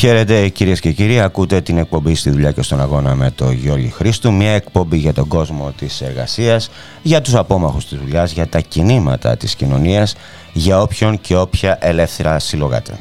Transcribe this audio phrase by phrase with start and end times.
[0.00, 3.88] Χαίρετε κυρίες και κύριοι, ακούτε την εκπομπή στη δουλειά και στον αγώνα με το Γιώργη
[3.88, 4.32] Χρήστου.
[4.32, 6.70] Μια εκπομπή για τον κόσμο της εργασίας,
[7.02, 10.14] για τους απόμαχους της δουλειάς, για τα κινήματα της κοινωνίας,
[10.52, 12.98] για όποιον και όποια ελεύθερα συλλογάται.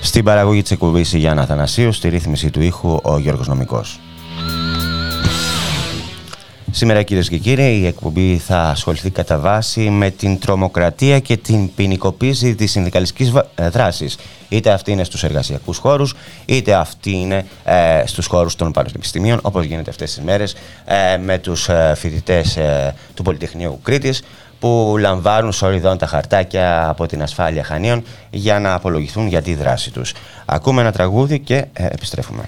[0.00, 4.00] Στην παραγωγή της εκπομπής η Γιάννα Θανασίου, στη ρύθμιση του ήχου ο Γιώργος Νομικός.
[6.78, 11.74] Σήμερα κυρίες και κύριοι η εκπομπή θα ασχοληθεί κατά βάση με την τρομοκρατία και την
[11.74, 14.18] ποινικοποίηση της συνδικαλιστικής ε, δράσης.
[14.48, 19.64] Είτε αυτή είναι στους εργασιακούς χώρους, είτε αυτή είναι ε, στους χώρους των πανεπιστημίων, όπως
[19.64, 24.22] γίνεται αυτές τις μέρες ε, με τους ε, φοιτητές ε, του Πολυτεχνείου Κρήτης,
[24.58, 29.90] που λαμβάνουν σοριδών τα χαρτάκια από την ασφάλεια Χανίων για να απολογηθούν για τη δράση
[29.90, 30.12] τους.
[30.44, 32.42] Ακούμε ένα τραγούδι και επιστρέφουμε.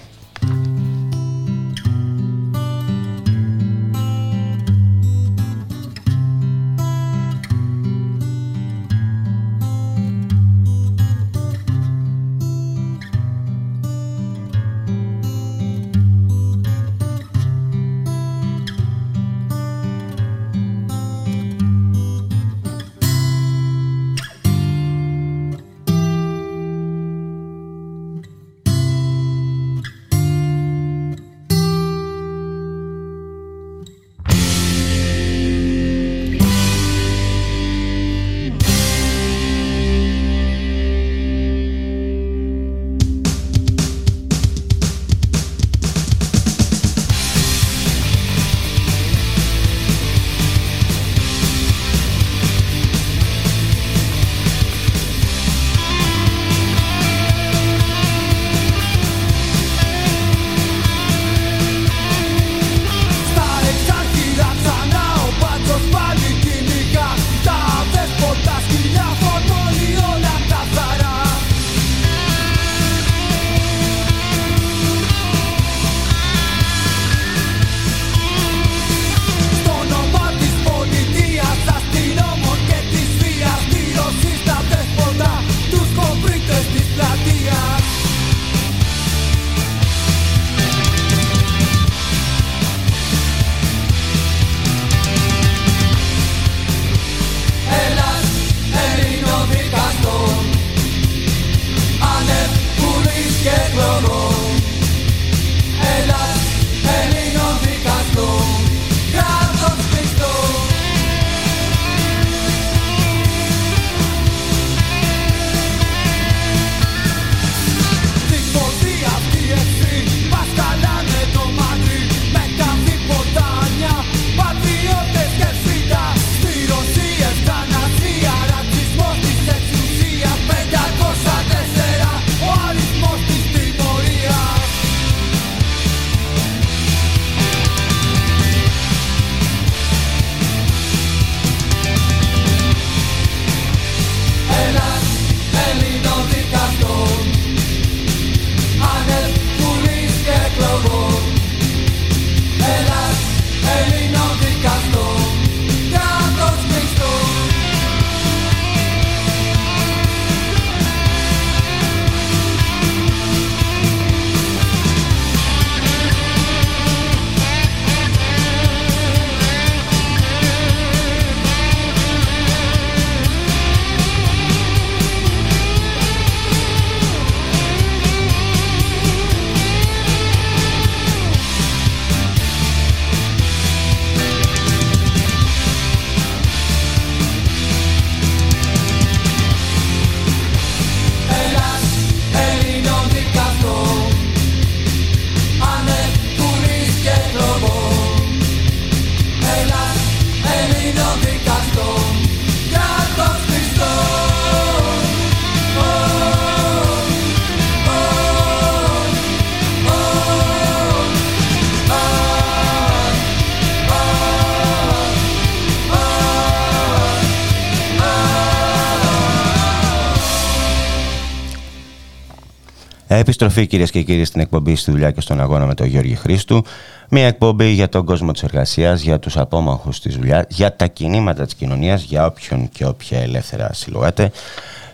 [223.18, 226.64] Επιστροφή κυρίες και κύριοι στην εκπομπή στη δουλειά και στον αγώνα με τον Γιώργη Χρήστου.
[227.08, 231.44] Μια εκπομπή για τον κόσμο της εργασίας, για τους απόμαχους της δουλειάς, για τα κινήματα
[231.44, 234.30] της κοινωνίας, για όποιον και όποια ελεύθερα συλλογάται.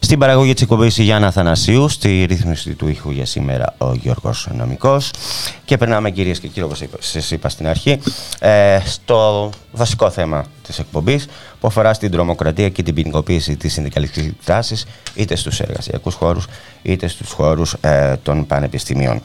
[0.06, 4.48] Στην παραγωγή της εκπομπής η Γιάννα Θανασίου, στη ρύθμιση του ήχου για σήμερα ο Γιώργος
[4.52, 5.10] Νομικός.
[5.64, 8.00] Και περνάμε κυρίες και κύριοι, όπως σας είπα στην αρχή,
[8.38, 11.26] ε, στο βασικό θέμα της εκπομπής
[11.60, 16.46] που αφορά στην τρομοκρατία και την ποινικοποίηση της συνδικαλιστικής δράσης είτε στους εργασιακούς χώρους
[16.82, 19.22] είτε στους χώρους ε, των πανεπιστημίων.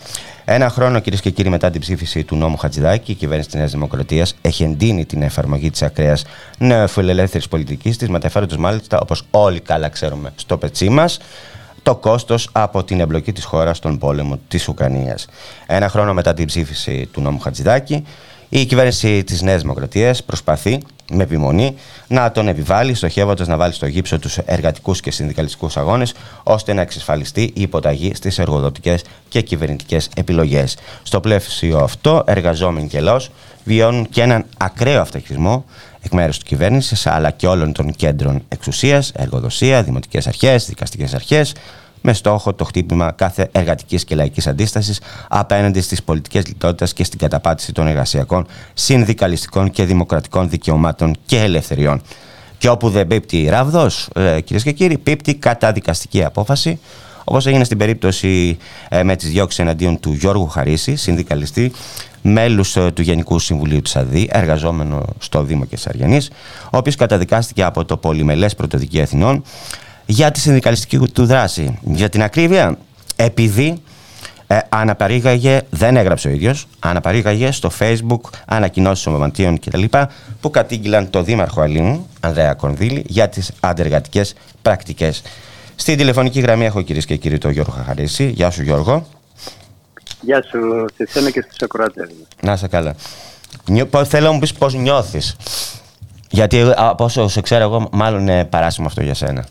[0.54, 3.72] Ένα χρόνο, κυρίες και κύριοι, μετά την ψήφιση του νόμου Χατζηδάκη, η κυβέρνηση της Νέας
[3.72, 6.24] Δημοκρατίας έχει εντείνει την εφαρμογή της ακραίας
[6.58, 11.20] νεοφιλελεύθερης πολιτικής της, μεταφέροντας μάλιστα, όπως όλοι καλά ξέρουμε, στο πετσί μας,
[11.84, 15.28] το κόστος από την εμπλοκή της χώρας στον πόλεμο της Ουκρανίας.
[15.68, 18.06] Ένα χρόνο μετά την ψήφιση του νόμου Χατζηδάκη,
[18.54, 20.80] η κυβέρνηση της Νέας Δημοκρατίας προσπαθεί
[21.12, 21.76] με επιμονή
[22.08, 26.14] να τον επιβάλλει, στοχεύοντας να βάλει στο γύψο τους εργατικούς και συνδικαλιστικούς αγώνες,
[26.44, 30.78] ώστε να εξασφαλιστεί η υποταγή στις εργοδοτικές και κυβερνητικές επιλογές.
[31.04, 33.32] Στο πλαίσιο αυτό, εργαζόμενοι και λαός
[33.64, 35.66] βιώνουν και έναν ακραίο αυταρχισμό
[36.02, 41.54] εκ μέρους της κυβέρνησης αλλά και όλων των κέντρων εξουσίας, εργοδοσία, δημοτικές αρχές, δικαστικές αρχές,
[42.02, 47.20] με στόχο το χτύπημα κάθε εργατικής και λαϊκής αντίστασης απέναντι στις πολιτικές λιτότητας και στην
[47.20, 52.02] καταπάτηση των εργασιακών, συνδικαλιστικών και δημοκρατικών δικαιωμάτων και ελευθεριών.
[52.58, 56.80] Και όπου δεν πίπτει ράβδος, ε, κυρίες και κύριοι, πίπτει καταδικαστική απόφαση,
[57.24, 58.58] όπως έγινε στην περίπτωση
[58.90, 61.72] ε, με τις διώξεις εναντίον του Γιώργου Χαρίση, συνδικαλιστή,
[62.22, 66.30] μέλους ε, του Γενικού Συμβουλίου της ΑΔΗ, εργαζόμενο στο Δήμο Κεσαριανής,
[66.64, 69.44] ο οποίος καταδικάστηκε από το Πολυμελές Πρωτοδικείο Εθνών
[70.12, 71.80] για τη συνδικαλιστική του δράση.
[71.82, 72.78] Για την ακρίβεια,
[73.16, 73.82] επειδή
[74.48, 79.84] ε, αναπαρήγαγε, δεν έγραψε ο ίδιος, αναπαρήγαγε στο facebook ανακοινώσεις ομοβαντίων κτλ.
[80.42, 85.22] που κατήγγυλαν το δήμαρχο Αλήμου, Ανδρέα Κονδύλη, για τις αντεργατικές πρακτικές.
[85.76, 88.28] Στην τηλεφωνική γραμμή έχω κυρίες και κύριοι τον Γιώργο Χαχαρίση.
[88.28, 89.08] Γεια σου Γιώργο.
[90.22, 92.10] Γεια σου σε εσένα και στους ακροατές.
[92.42, 92.96] Να σε καλά.
[94.06, 95.36] Θέλω να μου πεις πώς νιώθεις.
[96.30, 99.46] Γιατί από όσο σε ξέρω εγώ μάλλον είναι παράσιμο αυτό για σένα.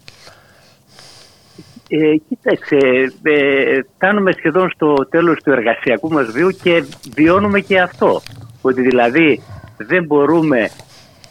[1.92, 2.76] Ε, κοίταξε,
[3.22, 6.84] ε, φτάνουμε σχεδόν στο τέλος του εργασιακού μας βίου και
[7.14, 8.22] βιώνουμε και αυτό.
[8.62, 9.42] Ότι δηλαδή
[9.76, 10.70] δεν μπορούμε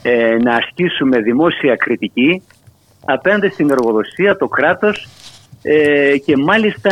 [0.02, 2.44] ε, να ασκήσουμε δημόσια κριτική
[3.06, 5.08] απέναντι στην εργοδοσία, το κράτος
[5.62, 6.92] ε, και μάλιστα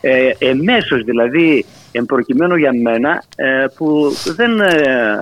[0.00, 3.22] ε, εμέσως δηλαδή εμπροκειμένου για μένα
[3.76, 4.50] που δεν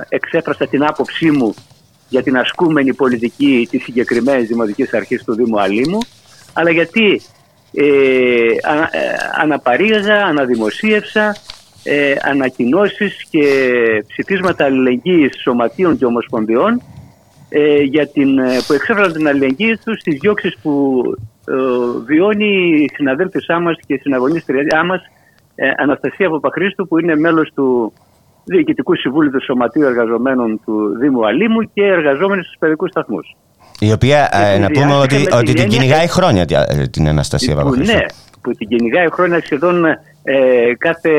[0.09, 1.55] εξέφρασα την άποψή μου
[2.09, 5.99] για την ασκούμενη πολιτική της συγκεκριμένης Δημοτικής Αρχής του Δήμου Αλήμου
[6.53, 7.21] αλλά γιατί
[7.73, 7.85] ε,
[8.63, 11.37] α, ε, αναπαρήγαζα, αναδημοσίευσα
[11.83, 13.45] ε, ανακοινώσεις και
[14.07, 16.83] ψηφίσματα αλληλεγγύης σωματείων και ομοσπονδιών
[17.49, 21.03] ε, για την, ε, που εξέφραζαν την αλληλεγγύη τους στις διώξεις που
[21.47, 21.55] ε,
[22.07, 25.01] βιώνει η συναδέλφισά μας και η συναγωνίστριά μας
[25.55, 27.93] ε, Αναστασία Παπαχρήστου που είναι μέλος του
[28.45, 33.37] Διοικητικού Συμβούλου του Σωματείου Εργαζομένων του Δήμου Αλήμου και εργαζόμενοι στους παιδικούς σταθμούς.
[33.81, 37.97] Η οποία ε, να πούμε ότι, ότι την κυνηγάει χρόνια ε, την Αναστασία Παπαχρήστου.
[37.97, 38.05] Ναι,
[38.41, 39.85] που την κυνηγάει χρόνια σχεδόν
[40.23, 41.11] ε, κάθε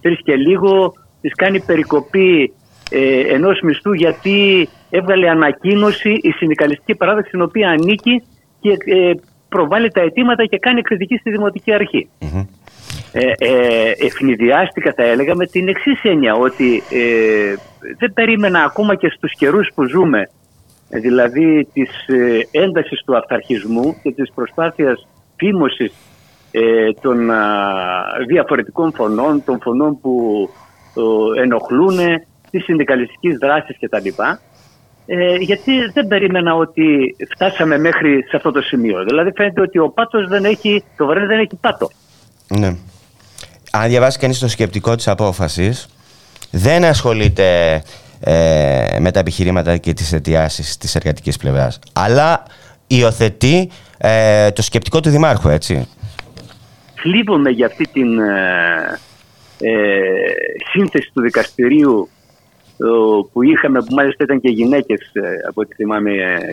[0.00, 2.52] τρεις και λίγο της κάνει περικοπή
[2.90, 8.22] ε, ενός μισθού γιατί έβγαλε ανακοίνωση η συνδικαλιστική παράδοση στην οποία ανήκει
[8.60, 9.12] και ε,
[9.48, 12.08] προβάλλει τα αιτήματα και κάνει κριτική στη Δημοτική Αρχή.
[12.20, 12.46] Mm-hmm.
[13.12, 17.54] Ε, ε, ευνηδιάστηκα θα έλεγα με την εξής έννοια ότι ε,
[17.98, 20.28] δεν περίμενα ακόμα και στους καιρούς που ζούμε
[20.88, 25.92] δηλαδή της ε, έντασης του αυταρχισμού και της προσπάθειας φήμωσης
[26.50, 27.30] ε, των
[28.26, 30.48] διαφορετικών φωνών, των φωνών που
[31.42, 31.98] ενοχλούν,
[32.50, 34.08] της συνδικαλιστικής δράσης κτλ.
[35.10, 39.04] Ε, γιατί δεν περίμενα ότι φτάσαμε μέχρι σε αυτό το σημείο.
[39.04, 41.90] Δηλαδή φαίνεται ότι ο πάτος δεν έχει, το βαρέλ δεν έχει πάτο.
[42.48, 42.76] Ναι.
[43.72, 45.88] Αν διαβάσει κανείς το σκεπτικό της απόφασης,
[46.50, 47.82] δεν ασχολείται
[48.20, 51.78] ε, με τα επιχειρήματα και τις αιτιάσεις της εργατικής πλευράς.
[51.92, 52.42] Αλλά
[52.86, 55.88] υιοθετεί ε, το σκεπτικό του Δημάρχου, έτσι.
[56.94, 58.98] Θλίβομαι για αυτή την ε,
[59.60, 60.00] ε
[60.72, 62.08] σύνθεση του δικαστηρίου
[63.32, 65.00] που είχαμε, που μάλιστα ήταν και γυναίκες
[65.48, 66.10] από ό,τι θυμάμαι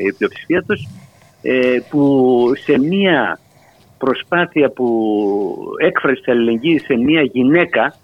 [0.08, 0.88] η πλειοψηφία τους,
[1.90, 3.40] που σε μία
[3.98, 4.88] προσπάθεια που
[5.78, 7.96] έκφρασε αλληλεγγύης σε μία γυναίκα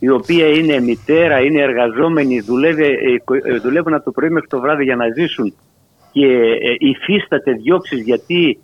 [0.00, 4.60] η οποία είναι μητέρα, είναι εργαζόμενη, δουλεύει, ε, ε, δουλεύουν από το πρωί μέχρι το
[4.60, 5.54] βράδυ για να ζήσουν
[6.12, 8.58] και ε, υφίσταται διώξεις γιατί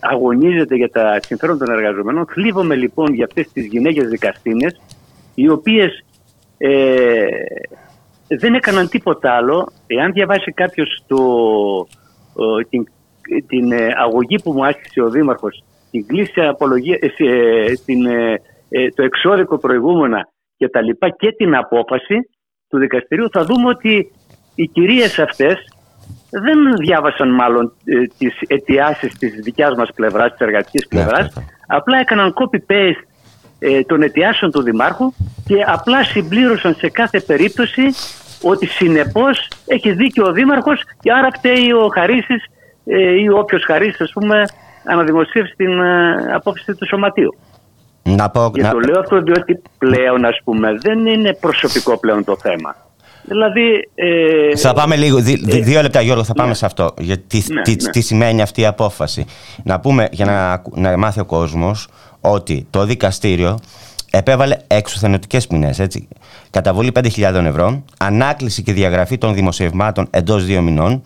[0.00, 2.26] αγωνίζεται για τα συμφέροντα των εργαζομένων.
[2.26, 4.80] Θλίβομαι λοιπόν για αυτές τις γυναίκες δικαστίνες
[5.34, 6.04] οι οποίες
[6.58, 7.26] ε,
[8.28, 9.72] δεν έκαναν τίποτα άλλο.
[9.86, 11.18] Εάν διαβάσει κάποιος το,
[12.68, 12.88] την,
[13.46, 16.98] την αγωγή που μου άσκησε ο Δήμαρχος την κλίση απολογία,
[17.84, 18.04] την,
[18.94, 22.28] το εξώδικο προηγούμενα και τα λοιπά και την απόφαση
[22.68, 24.12] του δικαστηρίου θα δούμε ότι
[24.54, 25.54] οι κυρίες αυτές
[26.30, 31.32] δεν διάβασαν μάλλον ε, τις αιτιάσεις της δικιάς μας πλευράς, της εργατικής ναι, πλευράς.
[31.66, 33.02] απλά έκαναν copy-paste
[33.58, 35.12] ε, των αιτιάσεων του Δημάρχου
[35.46, 37.82] και απλά συμπλήρωσαν σε κάθε περίπτωση
[38.42, 42.44] ότι συνεπώς έχει δίκιο ο Δήμαρχος και άρα φταίει ο Χαρίσης
[42.84, 44.44] ε, ή όποιος Χαρίσης ας πούμε
[44.84, 47.34] αναδημοσίευσει την ε, απόφαση του Σωματείου.
[48.16, 52.36] Να πω, και το λέω αυτό διότι πλέον ας πούμε δεν είναι προσωπικό πλέον το
[52.40, 52.76] θέμα.
[53.28, 55.22] Δηλαδή, ε, θα πάμε λίγο, ε,
[55.60, 56.54] δύο λεπτά Γιώργο, θα πάμε ναι.
[56.54, 56.94] σε αυτό.
[56.98, 57.90] Γιατί ναι, τι, ναι.
[57.90, 59.24] τι, σημαίνει αυτή η απόφαση.
[59.64, 61.88] Να πούμε, για να, να μάθει ο κόσμος,
[62.20, 63.58] ότι το δικαστήριο
[64.10, 66.08] επέβαλε εξουθενωτικές ποινές, έτσι.
[66.50, 71.02] Καταβολή 5.000 ευρώ, ανάκληση και διαγραφή των δημοσιευμάτων εντός δύο μηνών,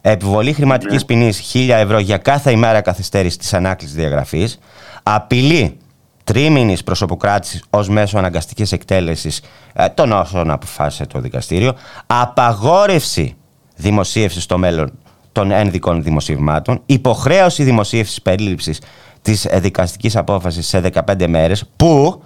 [0.00, 1.04] επιβολή χρηματικής ναι.
[1.06, 4.58] ποινής 1.000 ευρώ για κάθε ημέρα καθυστέρησης της ανάκλησης διαγραφής,
[5.02, 5.76] απειλή
[6.24, 9.40] τρίμηνης προσωποκράτηση ως μέσο αναγκαστικής εκτέλεσης
[9.72, 11.74] ε, των όσων αποφάσισε το δικαστήριο,
[12.06, 13.36] απαγόρευση
[13.76, 14.92] δημοσίευσης στο μέλλον
[15.32, 18.80] των ένδικων δημοσιευμάτων, υποχρέωση δημοσίευσης περίληψης
[19.22, 22.22] της δικαστικής απόφασης σε 15 μέρες, που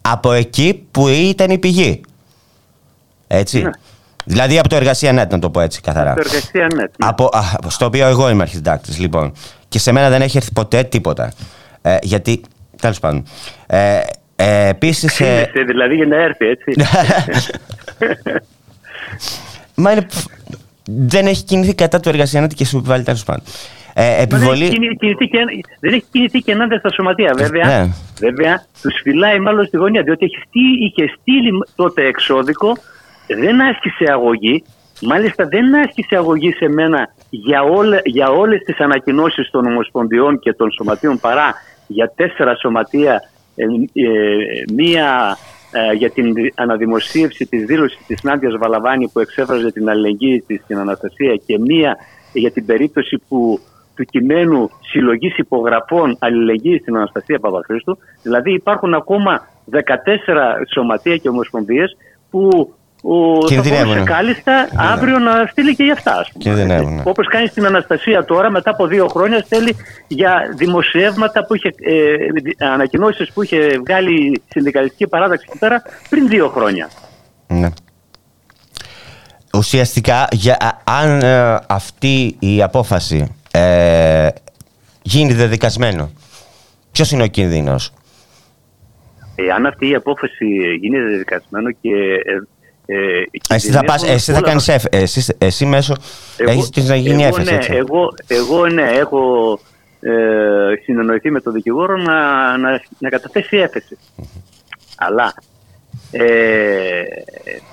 [0.00, 2.00] από εκεί που ήταν η πηγή.
[3.26, 3.62] Έτσι.
[3.62, 3.70] Ναι.
[4.24, 6.10] Δηλαδή από το εργασία net, να το πω έτσι καθαρά.
[6.10, 6.76] Από το εργασία net.
[6.76, 7.08] Ναι.
[7.08, 7.30] Από,
[7.66, 9.32] στο οποίο εγώ είμαι αρχιντάκτη, λοιπόν.
[9.68, 11.32] Και σε μένα δεν έχει έρθει ποτέ τίποτα.
[11.82, 12.42] Ε, γιατί
[12.80, 13.24] Τέλος πάντων.
[13.66, 14.00] Ε,
[14.36, 15.20] ε, Επίσης.
[15.20, 15.50] Ε...
[15.66, 16.72] δηλαδή για να έρθει, έτσι.
[19.74, 20.06] Μα είναι...
[20.88, 23.42] Δεν έχει κινηθεί κατά του εργασιανάτη και σου επιβάλλει τέλος πάντων.
[23.94, 24.68] Ε, επιβολή...
[24.68, 25.38] δεν, έχει κινηθεί και,
[25.80, 27.34] δεν έχει κινηθεί και ενάντια στα σωματεία.
[27.36, 27.92] Βέβαια, ναι.
[28.18, 30.02] βέβαια τους φυλάει μάλλον στη γωνία.
[30.02, 32.72] Διότι έχει στείλει, είχε στείλει τότε εξώδικο,
[33.26, 34.64] δεν άσκησε αγωγή.
[35.00, 40.52] Μάλιστα δεν άσκησε αγωγή σε μένα για, όλε, για όλες τις ανακοινώσεις των Ομοσπονδιών και
[40.52, 41.54] των Σωματείων παρά
[41.86, 43.22] για τέσσερα σωματεία,
[43.56, 44.08] ε, ε,
[44.74, 45.36] μία
[45.70, 50.78] ε, για την αναδημοσίευση της δήλωσης της Νάντιας Βαλαβάνη που εξέφραζε την αλληλεγγύη της στην
[50.78, 51.96] Αναστασία και μία
[52.32, 53.60] για την περίπτωση που
[53.96, 57.98] του κειμένου συλλογής υπογραφών αλληλεγγύης στην Αναστασία Παπαχρήστου.
[58.22, 59.78] Δηλαδή υπάρχουν ακόμα 14
[60.74, 61.96] σωματεία και ομοσπονδίες
[62.30, 62.74] που
[63.08, 66.26] ο θα κάλλιστα αύριο να στείλει και για αυτά.
[66.66, 67.02] Ναι.
[67.04, 69.72] Όπως κάνει στην Αναστασία τώρα, μετά από δύο χρόνια, στέλνει
[70.06, 76.28] για δημοσιεύματα που είχε, ε, ανακοινώσεις που είχε βγάλει η συνδικαλιστική παράδοξη εκεί πέρα πριν
[76.28, 76.90] δύο χρόνια.
[77.46, 77.68] Ναι.
[79.54, 84.28] Ουσιαστικά, για, αν ε, αυτή η απόφαση ε,
[85.02, 86.10] γίνει δεδικασμένο,
[86.92, 87.92] ποιος είναι ο κίνδυνος;
[89.38, 90.46] Εάν αυτή η απόφαση
[90.80, 91.90] γίνει δεδικασμένο και
[92.86, 95.94] ε, ε, εσύ θα, πας, εσύ θα κάνεις εφ, εσύ, εσύ μέσω
[96.36, 99.52] εγώ, έχεις να γίνει έφεση ναι, Εγώ, εγώ ναι, έχω
[100.00, 103.98] ε, συνεννοηθεί με τον δικηγόρο να, να, να καταθέσει έφεση.
[104.96, 105.34] Αλλά
[106.10, 107.02] ε,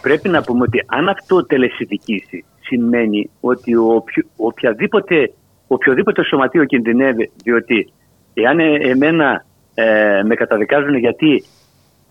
[0.02, 4.04] πρέπει να πούμε ότι αν αυτό τελεσυδικήσει σημαίνει ότι ο,
[4.36, 5.32] οποιαδήποτε,
[5.68, 7.94] οποιοδήποτε σωματείο κινδυνεύει διότι
[8.34, 11.44] εάν ε, εμένα ε, με καταδικάζουν γιατί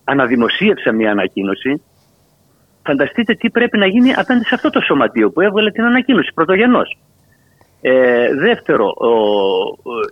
[0.04, 1.82] αναδημοσίευσα μια ανακοίνωση
[2.82, 6.98] φανταστείτε τι πρέπει να γίνει απέναντι σε αυτό το σωματείο που έβγαλε την ανακοίνωση πρωτογενώς.
[7.80, 8.94] Ε, δεύτερο,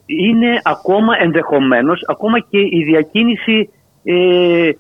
[0.07, 3.71] είναι ακόμα ενδεχομένως, ακόμα και η διακίνηση
[4.05, 4.71] ε,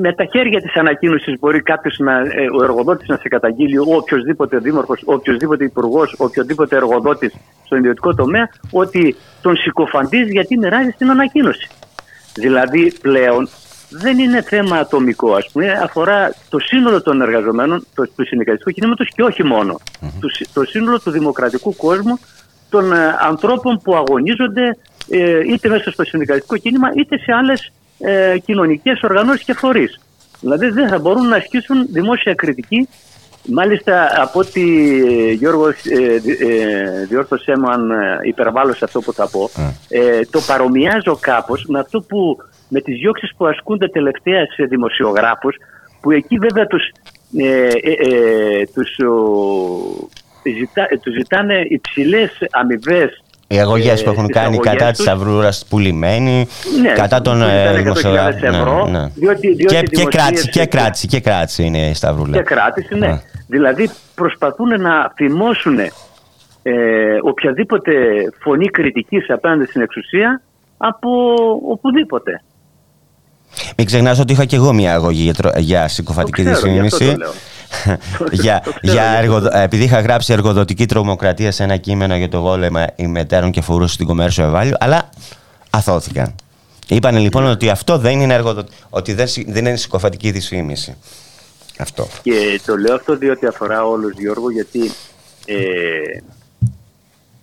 [0.00, 3.84] με τα χέρια της ανακοίνωσης μπορεί κάποιος να, ε, ο εργοδότης να σε καταγγείλει ο
[3.86, 10.58] οποιοδήποτε δήμαρχος, ο οποιοδήποτε υπουργός, ο οποιοδήποτε εργοδότης στον ιδιωτικό τομέα ότι τον συκοφαντίζει γιατί
[10.58, 11.68] μοιράζει την ανακοίνωση.
[12.34, 13.48] Δηλαδή πλέον
[13.92, 19.08] δεν είναι θέμα ατομικό, ας πούμε, αφορά το σύνολο των εργαζομένων το, του συνδικαλιστικού κινήματος
[19.14, 19.80] και όχι μόνο.
[20.20, 22.18] Το, το σύνολο του δημοκρατικού κόσμου
[22.70, 24.76] των ε, ανθρώπων που αγωνίζονται
[25.08, 30.00] ε, είτε μέσα στο συνδικαλιστικό κίνημα είτε σε άλλες ε, κοινωνικές οργανώσεις και φορείς.
[30.40, 32.88] Δηλαδή δεν θα μπορούν να ασκήσουν δημόσια κριτική
[33.48, 34.64] Μάλιστα από ότι
[35.38, 35.72] Γιώργο ε,
[36.48, 39.50] ε, διόρθωσέ μου αν ε, υπερβάλλω σε αυτό που θα πω
[39.88, 42.36] ε, το παρομοιάζω κάπως με αυτό που
[42.68, 45.56] με τις διώξεις που ασκούνται τελευταία σε δημοσιογράφους
[46.00, 46.82] που εκεί βέβαια τους,
[47.36, 48.96] ε, ε, τους,
[50.58, 53.21] ζητά, τους ζητάνε υψηλές αμοιβές.
[53.52, 56.46] Οι αγωγές που έχουν κάνει κατά της Σταυρούρα πουλημένη,
[56.80, 57.42] ναι, κατά των
[57.76, 58.90] δημοσιογράφων.
[58.90, 59.08] Ναι, ναι.
[59.66, 62.36] και, και, κράτηση, και, κράτηση, και κράτηση είναι η Σταυρούλα.
[62.36, 63.20] Και κράτηση, ναι.
[63.46, 65.78] Δηλαδή προσπαθούν να φημώσουν
[66.62, 66.72] ε,
[67.22, 67.92] οποιαδήποτε
[68.40, 70.42] φωνή κριτικής απέναντι στην εξουσία
[70.76, 71.10] από
[71.68, 72.42] οπουδήποτε.
[73.76, 77.16] Μην ξεχνάς ότι είχα και εγώ μια αγωγή για, για συκοφατική δυσφήμιση.
[78.42, 79.48] για, για εργοδο...
[79.52, 84.06] Επειδή είχα γράψει εργοδοτική τρομοκρατία σε ένα κείμενο για το βόλεμα ημετέρων και φορούσε στην
[84.06, 85.08] κομμέρσιο ευάλιο, αλλά
[85.70, 86.34] αθώθηκαν.
[86.88, 88.64] Είπανε λοιπόν ότι αυτό δεν είναι εργοδο...
[88.90, 90.96] ότι δεν, δεν είναι συκοφαντική δυσφήμιση.
[91.78, 92.08] Αυτό.
[92.22, 94.90] Και το λέω αυτό διότι αφορά όλους Γιώργο γιατί
[95.46, 95.56] ε,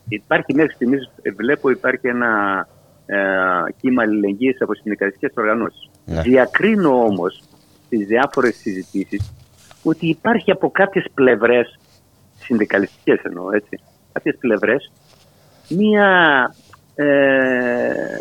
[0.08, 2.28] υπάρχει μέχρι στιγμής, βλέπω υπάρχει ένα
[3.06, 3.18] ε,
[3.82, 5.90] κύμα αλληλεγγύης από συνδικαλιστικές οργανώσεις.
[6.06, 6.22] Ναι.
[6.22, 7.44] Διακρίνω όμως
[7.86, 9.32] στις διάφορες συζητήσεις
[9.84, 11.80] ότι υπάρχει από κάποιες πλευρές,
[12.38, 13.80] συνδικαλιστικές εννοώ έτσι,
[14.14, 14.92] κάποιες πλευρές,
[15.70, 16.56] μία
[16.96, 18.20] ε,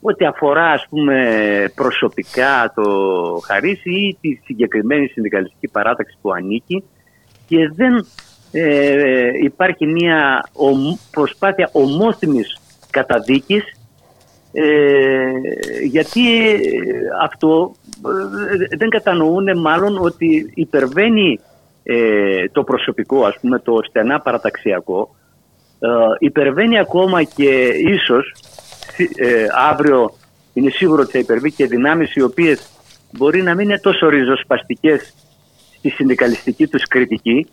[0.00, 2.82] ό,τι αφορά ας πούμε προσωπικά το
[3.44, 6.84] Χαρίση ή τη συγκεκριμένη συνδικαλιστική παράταξη που ανήκει
[7.46, 8.06] και δεν
[8.52, 10.48] ε, υπάρχει μια
[11.10, 12.60] προσπάθεια ομόθυμης
[12.90, 13.62] καταδίκης
[14.52, 15.30] ε,
[15.84, 16.22] γιατί
[17.22, 17.79] αυτό ε,
[18.76, 21.40] δεν κατανοούν μάλλον ότι υπερβαίνει
[22.52, 25.14] το προσωπικό ας πούμε το στενά παραταξιακό
[26.18, 27.48] υπερβαίνει ακόμα και
[27.86, 28.34] ίσως
[29.16, 30.14] ε, αύριο
[30.52, 32.70] είναι σίγουρο ότι θα υπερβεί και δυνάμεις οι οποίες
[33.10, 35.14] μπορεί να μην είναι τόσο ριζοσπαστικές
[35.78, 37.46] στη συνδικαλιστική τους κριτική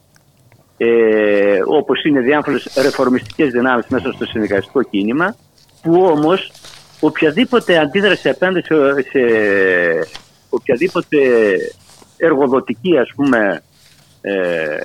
[0.78, 5.36] ε, όπως είναι διάφορες ρεφορμιστικές δυνάμεις μέσα στο συνδικαλιστικό κίνημα
[5.82, 6.52] που όμως
[7.00, 9.20] οποιαδήποτε αντίδραση απέναντι σε, σε
[10.50, 11.18] οποιαδήποτε
[12.18, 13.64] εργοδοτική ας πούμε
[14.22, 14.80] ε, ε,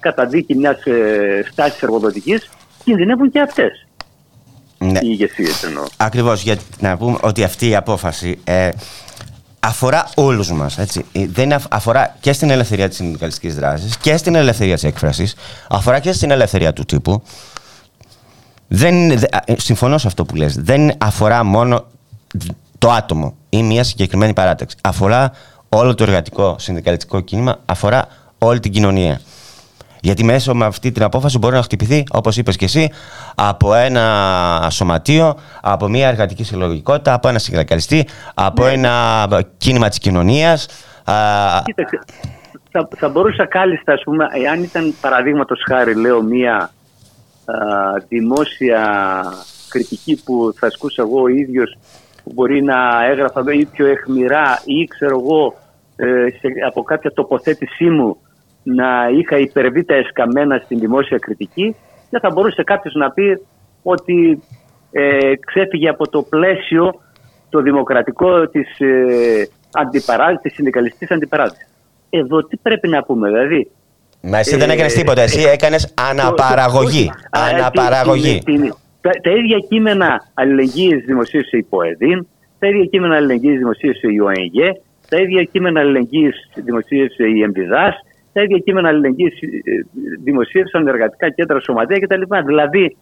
[0.00, 2.50] καταδίκη μιας ε, στάσης εργοδοτικής
[2.84, 3.86] κινδυνεύουν και αυτές
[4.78, 4.98] ναι.
[4.98, 5.84] οι ηγεσίες εννοώ.
[5.96, 8.68] Ακριβώς, για να πούμε ότι αυτή η απόφαση ε,
[9.60, 10.78] αφορά όλους μας.
[10.78, 11.04] Έτσι.
[11.12, 15.34] Ε, δεν αφορά και στην ελευθερία της συνδικαλιστικής δράσης και στην ελευθερία της έκφρασης,
[15.68, 17.22] αφορά και στην ελευθερία του τύπου.
[18.68, 19.18] Δεν, ε,
[19.56, 20.54] συμφωνώ σε αυτό που λες.
[20.54, 21.86] Δεν αφορά μόνο
[22.78, 24.76] το άτομο ή μια συγκεκριμένη παράταξη.
[24.82, 25.32] Αφορά
[25.68, 28.06] όλο το εργατικό συνδικαλιστικό κίνημα, αφορά
[28.38, 29.20] όλη την κοινωνία.
[30.00, 32.90] Γιατί μέσω με αυτή την απόφαση μπορεί να χτυπηθεί, όπως είπες και εσύ,
[33.34, 38.72] από ένα σωματείο, από μια εργατική συλλογικότητα, από ένα συνδικαλιστή, από ναι.
[38.72, 40.66] ένα κίνημα της κοινωνίας.
[41.64, 41.98] Κοίταξε,
[42.70, 46.56] θα, θα μπορούσα κάλλιστα, ας πούμε, εάν ήταν παραδείγματος χάρη, λέω, μια
[47.44, 47.54] α,
[48.08, 48.84] δημόσια
[49.68, 51.78] κριτική που θα ασκούσα εγώ ο ίδιος,
[52.24, 55.54] που μπορεί να έγραφα ή πιο εχμηρά ή ξέρω εγώ
[55.96, 56.26] ε,
[56.66, 58.16] από κάποια τοποθέτησή μου
[58.62, 61.76] να είχα υπερβεί τα εσκαμμένα στην δημόσια κριτική,
[62.10, 63.40] δεν θα μπορούσε κάποιος να πει
[63.82, 64.42] ότι
[64.90, 67.00] ε, ξέφυγε από το πλαίσιο
[67.48, 71.68] το δημοκρατικό της, ε, αντιπαράθεσης, της συνδικαλιστικής αντιπαράθεσης.
[72.10, 73.70] Εδώ τι πρέπει να πούμε, δηλαδή.
[74.20, 77.10] Μα εσύ δεν έκανες τίποτα, εσύ ε, έκανες αναπαραγωγή.
[77.30, 78.42] αναπαραγωγή.
[79.02, 82.26] Τα, τα, ίδια κείμενα αλληλεγγύης δημοσίευσε η ΠΟΕΔΗΝ,
[82.58, 87.94] τα ίδια κείμενα αλληλεγγύης δημοσίευσε η ΟΕΓΕ, τα ίδια κείμενα αλληλεγγύης δημοσίευσε η ΕΜΠΙΔΑΣ,
[88.32, 89.48] τα ίδια κείμενα αλληλεγγύης ε,
[90.22, 92.22] δημοσίευσαν εργατικά κέντρα, σωματεία κτλ.
[92.46, 92.96] Δηλαδή,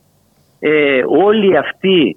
[0.59, 2.17] ε, όλοι αυτοί,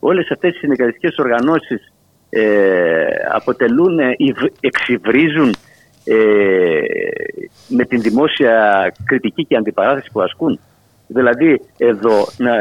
[0.00, 1.92] όλες αυτές οι συνδικαλιστικές οργανώσεις
[2.30, 4.16] ε, αποτελούν, ε,
[4.60, 5.54] εξυβρίζουν
[6.04, 6.80] ε,
[7.68, 10.60] με την δημόσια κριτική και αντιπαράθεση που ασκούν.
[11.12, 12.52] Δηλαδή, εδώ, να,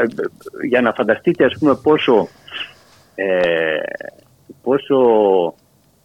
[0.68, 2.28] για να φανταστείτε ας πούμε πόσο,
[3.16, 3.78] ε,
[4.64, 4.98] πόσο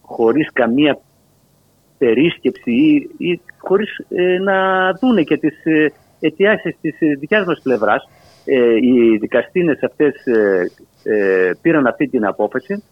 [0.01, 0.99] χωρίς καμία
[1.99, 7.61] περίσκεψη ή, ή χωρίς ε, να δούνε και τις ε, αιτιάσεις της ε, δικιάς μας
[7.63, 8.09] πλευράς.
[8.45, 10.15] Ε, οι δικαστίνες αυτές
[11.61, 12.83] πήραν αυτή την απόφαση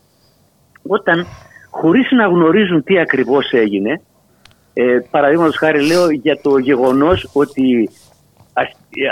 [0.87, 1.27] όταν
[1.71, 4.01] χωρίς να γνωρίζουν τι ακριβώς έγινε
[4.75, 7.91] ε, παραδείγματος χάρη λέω για το γεγονός ότι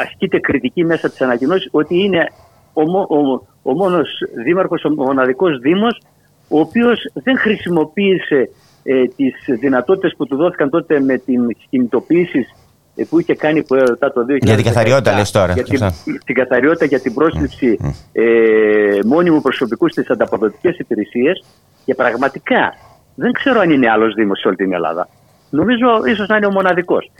[0.00, 2.33] ασκείται κριτική μέσα της ανακοινώσης ότι είναι
[2.72, 4.09] ο, ο, ο μόνος
[4.44, 6.00] δήμαρχος, ο μοναδικός δήμος
[6.48, 8.50] ο οποίος δεν χρησιμοποίησε
[8.83, 12.46] ε, τις δυνατότητες που του δόθηκαν τότε με την κινητοποίηση
[12.94, 14.38] ε, που είχε κάνει που έρωτα το 2000.
[14.40, 15.53] Για την καθαριότητα λες τώρα.
[15.53, 15.81] Για την,
[16.24, 17.90] την καθαριότητα για την πρόσληψη mm.
[18.12, 21.44] ε, μόνιμου προσωπικού στις ανταποδοτικές υπηρεσίες
[21.85, 22.74] και πραγματικά
[23.14, 25.09] δεν ξέρω αν είναι άλλος Δήμος σε όλη την Ελλάδα.
[25.50, 27.11] Νομίζω ίσως να είναι ο μοναδικός.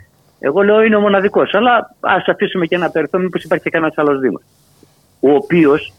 [0.43, 3.97] Εγώ λέω είναι ο μοναδικός, αλλά ας αφήσουμε και ένα περιθώριο μήπως υπάρχει και κανένας
[3.97, 4.41] άλλος Δήμος.
[5.19, 5.93] Ο οποίος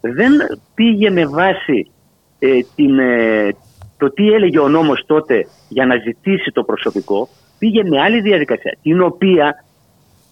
[0.00, 0.32] δεν
[0.74, 1.90] πήγε με βάση
[2.38, 3.56] ε, την, ε,
[3.96, 8.76] το τι έλεγε ο νόμος τότε για να ζητήσει το προσωπικό πήγε με άλλη διαδικασία,
[8.82, 9.64] την οποία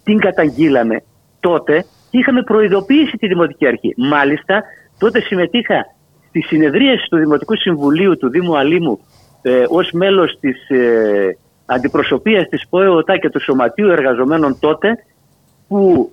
[0.03, 1.03] την καταγγείλαμε
[1.39, 3.93] τότε και είχαμε προειδοποιήσει τη Δημοτική Αρχή.
[3.97, 4.63] Μάλιστα,
[4.99, 5.85] τότε συμμετείχα
[6.29, 8.99] στη συνεδρίαση του Δημοτικού Συμβουλίου του Δήμου Αλήμου
[9.41, 14.97] ε, ως μέλος της ε, αντιπροσωπείας της ΠΟΕΟΤΑ και του Σωματείου Εργαζομένων τότε
[15.67, 16.11] που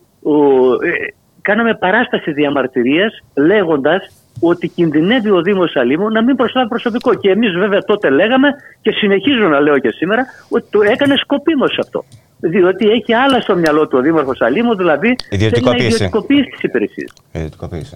[0.83, 7.15] ε, κάναμε παράσταση διαμαρτυρίας λέγοντας ότι κινδυνεύει ο Δήμος Αλήμου να μην προσλάβει προσωπικό.
[7.15, 8.49] Και εμείς βέβαια τότε λέγαμε
[8.81, 12.05] και συνεχίζω να λέω και σήμερα ότι το έκανε σκοπίμως αυτό.
[12.41, 17.09] διότι έχει άλλα στο μυαλό του ο Δήμαρχος Αλήμου, δηλαδή ιδιωτικοποίηση, ιδιωτικοποίηση τη υπηρεσία.
[17.33, 17.49] Ναι.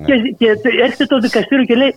[0.06, 0.46] Και, και
[0.82, 1.94] έρχεται το δικαστήριο και λέει,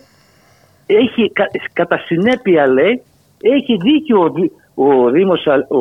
[0.86, 1.32] έχει,
[1.72, 3.02] κατά συνέπεια λέει,
[3.40, 4.32] έχει δίκιο
[4.78, 5.78] ο, ο, Δήμος, ο,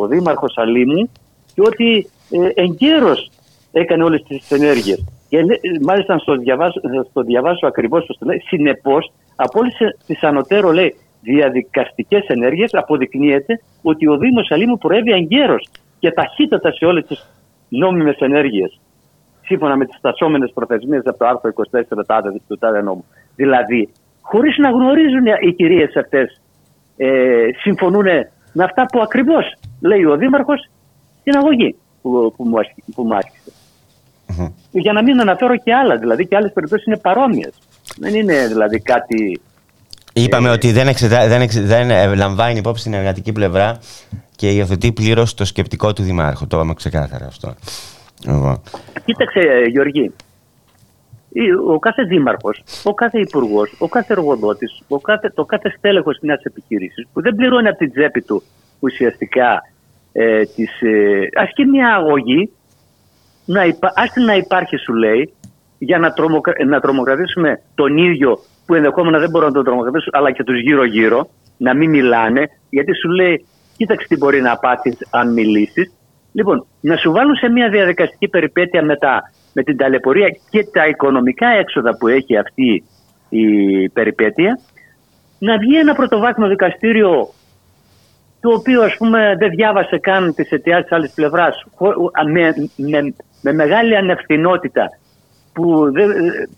[0.00, 1.10] ο Δήμαρχος Αλήμου
[1.54, 3.30] και ότι ε, εγκαίρως
[3.72, 5.04] έκανε όλες τις ενέργειες.
[5.28, 5.38] Και
[5.82, 9.74] μάλιστα να στο διαβάσω, στο διαβάσω ακριβώς το λέει, συνεπώς από όλες
[10.06, 16.84] τις ανωτέρω λέει διαδικαστικές ενέργειες αποδεικνύεται ότι ο Δήμος Αλήμου προέβη εγκαίρως και ταχύτατα σε
[16.84, 17.26] όλες τις
[17.68, 18.80] νόμιμες ενέργειες
[19.46, 21.82] σύμφωνα με τις στασόμενες προθεσμίες από το άρθρο 24
[22.48, 23.04] του τάδε νόμου.
[23.36, 26.40] Δηλαδή, χωρίς να γνωρίζουν οι κυρίες αυτές
[26.96, 28.06] ε, συμφωνούν
[28.52, 30.70] με αυτά που ακριβώς λέει ο Δήμαρχος
[31.20, 32.56] στην αγωγή που, που, μου,
[32.94, 33.52] που μου άσχησε.
[34.28, 34.52] Mm-hmm.
[34.70, 37.52] Για να μην αναφέρω και άλλα, δηλαδή και άλλες περιπτώσεις είναι παρόμοιες.
[37.98, 39.40] Δεν είναι δηλαδή κάτι...
[40.12, 43.78] Είπαμε ε, ότι δεν, εξετά, δεν, εξε, δεν ε, λαμβάνει υπόψη την εργατική πλευρά
[44.36, 46.46] και υιοθετεί πλήρως το σκεπτικό του Δημάρχου.
[46.46, 47.54] Το είπαμε ξεκάθαρα αυτό.
[48.26, 48.62] Εγώ.
[49.04, 50.12] Κοίταξε, Γεωργή.
[51.66, 54.82] Ο κάθε δήμαρχος, ο κάθε υπουργός, ο κάθε εργοδότης,
[55.34, 58.42] το κάθε στέλεχος μιας επιχείρησης που δεν πληρώνει από την τσέπη του
[58.80, 59.62] ουσιαστικά
[60.12, 62.50] ε, τις, ε, ας και μια αγωγή
[63.44, 63.92] να, υπά,
[64.24, 65.34] να υπάρχει σου λέει
[65.78, 70.30] για να, τρομοκρα, να τρομοκρατήσουμε τον ίδιο που ενδεχόμενα δεν μπορούν να τον τρομοκρατήσουν αλλά
[70.30, 74.98] και τους γύρω γύρω να μην μιλάνε γιατί σου λέει κοίταξε τι μπορεί να πάθεις
[75.10, 75.92] αν μιλήσεις.
[76.32, 81.48] Λοιπόν, να σου βάλουν σε μια διαδικαστική περιπέτεια μετά με την ταλαιπωρία και τα οικονομικά
[81.48, 82.84] έξοδα που έχει αυτή
[83.28, 83.44] η
[83.88, 84.58] περιπέτεια
[85.38, 87.28] να βγει ένα πρωτοβάθμιο δικαστήριο
[88.40, 91.64] το οποίο ας πούμε δεν διάβασε καν τις αιτιάσεις της άλλης πλευράς
[92.32, 94.88] με, με, με μεγάλη ανευθυνότητα
[95.52, 95.92] που,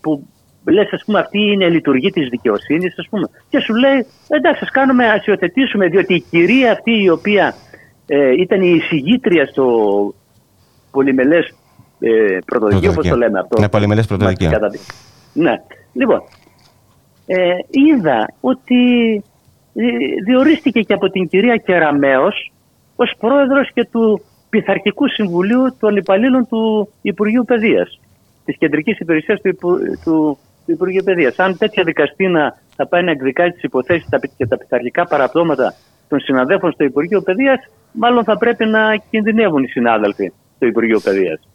[0.01, 0.23] που
[0.65, 4.63] λες ας πούμε αυτή είναι η λειτουργή της δικαιοσύνης ας πούμε και σου λέει εντάξει
[4.63, 7.53] ας κάνουμε ας υιοθετήσουμε διότι η κυρία αυτή η οποία
[8.07, 9.65] ε, ήταν η εισηγήτρια στο
[10.91, 11.53] πολυμελές
[11.99, 13.59] ε, πρωτοδικείο όπως το λέμε αυτό.
[13.59, 14.51] Ναι, πολυμελές πρωτοδικείο.
[15.33, 15.53] Ναι,
[15.93, 16.21] λοιπόν
[17.31, 19.13] ε, είδα ότι
[19.73, 19.83] ε,
[20.25, 22.51] διορίστηκε και από την κυρία Κεραμέως
[22.95, 27.99] ως πρόεδρος και του Πειθαρχικού Συμβουλίου των Υπαλλήλων του Υπουργείου Παιδείας,
[28.45, 29.55] της Κεντρικής Υπηρεσίας του,
[30.03, 31.39] του, του Υπουργείου Παιδείας.
[31.39, 34.07] Αν τέτοια δικαστήνα θα πάει να εκδικάζει τις υποθέσεις
[34.37, 35.73] και τα πειθαρχικά παραπτώματα
[36.07, 37.59] των συναδέλφων στο Υπουργείο Παιδείας,
[37.91, 41.48] μάλλον θα πρέπει να κινδυνεύουν οι συνάδελφοι στο Υπουργείο Παιδείας.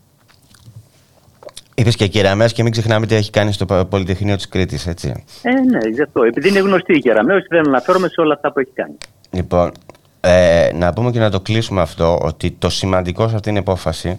[1.74, 5.24] Είπες και Κεραμέο και μην ξεχνάμε τι έχει κάνει στο Πολυτεχνείο της Κρήτης, έτσι.
[5.42, 6.22] Ε, ναι, γι' αυτό.
[6.22, 8.94] Επειδή είναι γνωστή η Κεραμέο, δεν αναφέρομαι σε όλα αυτά που έχει κάνει.
[9.30, 9.72] Λοιπόν,
[10.20, 14.18] ε, να πούμε και να το κλείσουμε αυτό, ότι το σημαντικό σε αυτήν την υπόφαση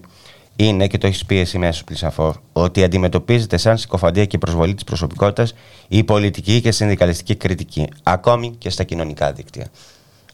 [0.56, 4.84] είναι, και το έχεις πει εσύ μέσω πλησαφόρ, ότι αντιμετωπίζεται σαν συκοφαντία και προσβολή της
[4.84, 5.56] προσωπικότητας
[5.88, 9.68] η πολιτική και συνδικαλιστική κριτική, ακόμη και στα κοινωνικά δίκτυα.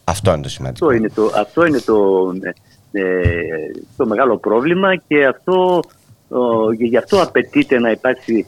[0.03, 0.85] Αυτό είναι το σημαντικό.
[0.85, 1.95] Αυτό είναι το, αυτό είναι το,
[2.91, 3.01] ε,
[3.97, 5.81] το μεγάλο πρόβλημα και αυτό
[6.77, 8.45] γι' αυτό απαιτείται να υπάρξει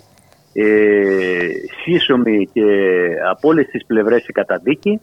[0.54, 0.64] ε,
[1.84, 2.62] σύσσωμη και
[3.30, 5.00] από όλες τις πλευρές η καταδίκη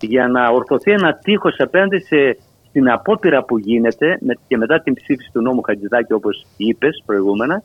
[0.00, 5.30] για να ορθωθεί ένα τείχος απέναντι σε, στην απόπειρα που γίνεται και μετά την ψήφιση
[5.32, 7.62] του νόμου Χατζηδάκη όπως είπες προηγούμενα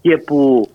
[0.00, 0.68] και, που,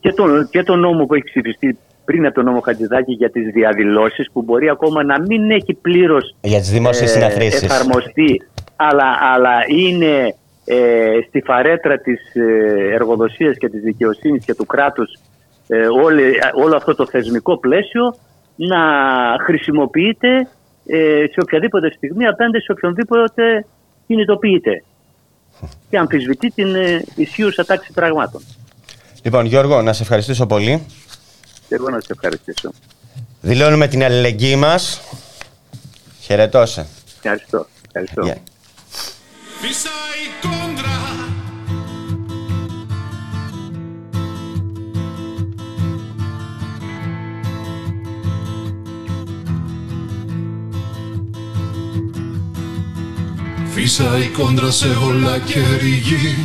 [0.00, 3.52] και, τον, και τον νόμο που έχει ψηφιστεί πριν από τον νόμο Χατζηδάκη για τις
[3.52, 8.42] διαδηλώσεις που μπορεί ακόμα να μην έχει πλήρως για τις ε, εφαρμοστεί
[8.76, 10.34] αλλά, αλλά είναι
[10.64, 15.18] ε, στη φαρέτρα της ε, εργοδοσίας και της δικαιοσύνης και του κράτους
[15.68, 15.86] ε,
[16.54, 18.16] όλο αυτό το θεσμικό πλαίσιο
[18.56, 18.78] να
[19.44, 20.48] χρησιμοποιείται
[20.86, 23.66] ε, σε οποιαδήποτε στιγμή απέναντι σε οποιονδήποτε
[24.06, 24.82] κινητοποιείται
[25.90, 28.42] και αμφισβητεί την ε, ισχύουσα τάξη πραγμάτων.
[29.22, 30.86] Λοιπόν Γιώργο, να σε ευχαριστήσω πολύ.
[31.68, 32.70] Και εγώ να σε ευχαριστήσω.
[33.40, 35.00] Δηλώνουμε την αλληλεγγύη μας.
[36.20, 36.86] Χαιρετώ σε.
[37.16, 37.66] Ευχαριστώ.
[37.86, 38.22] Ευχαριστώ.
[38.26, 38.53] Yeah.
[53.74, 56.36] Φύσα η κόντρα σε όλα και ρηγή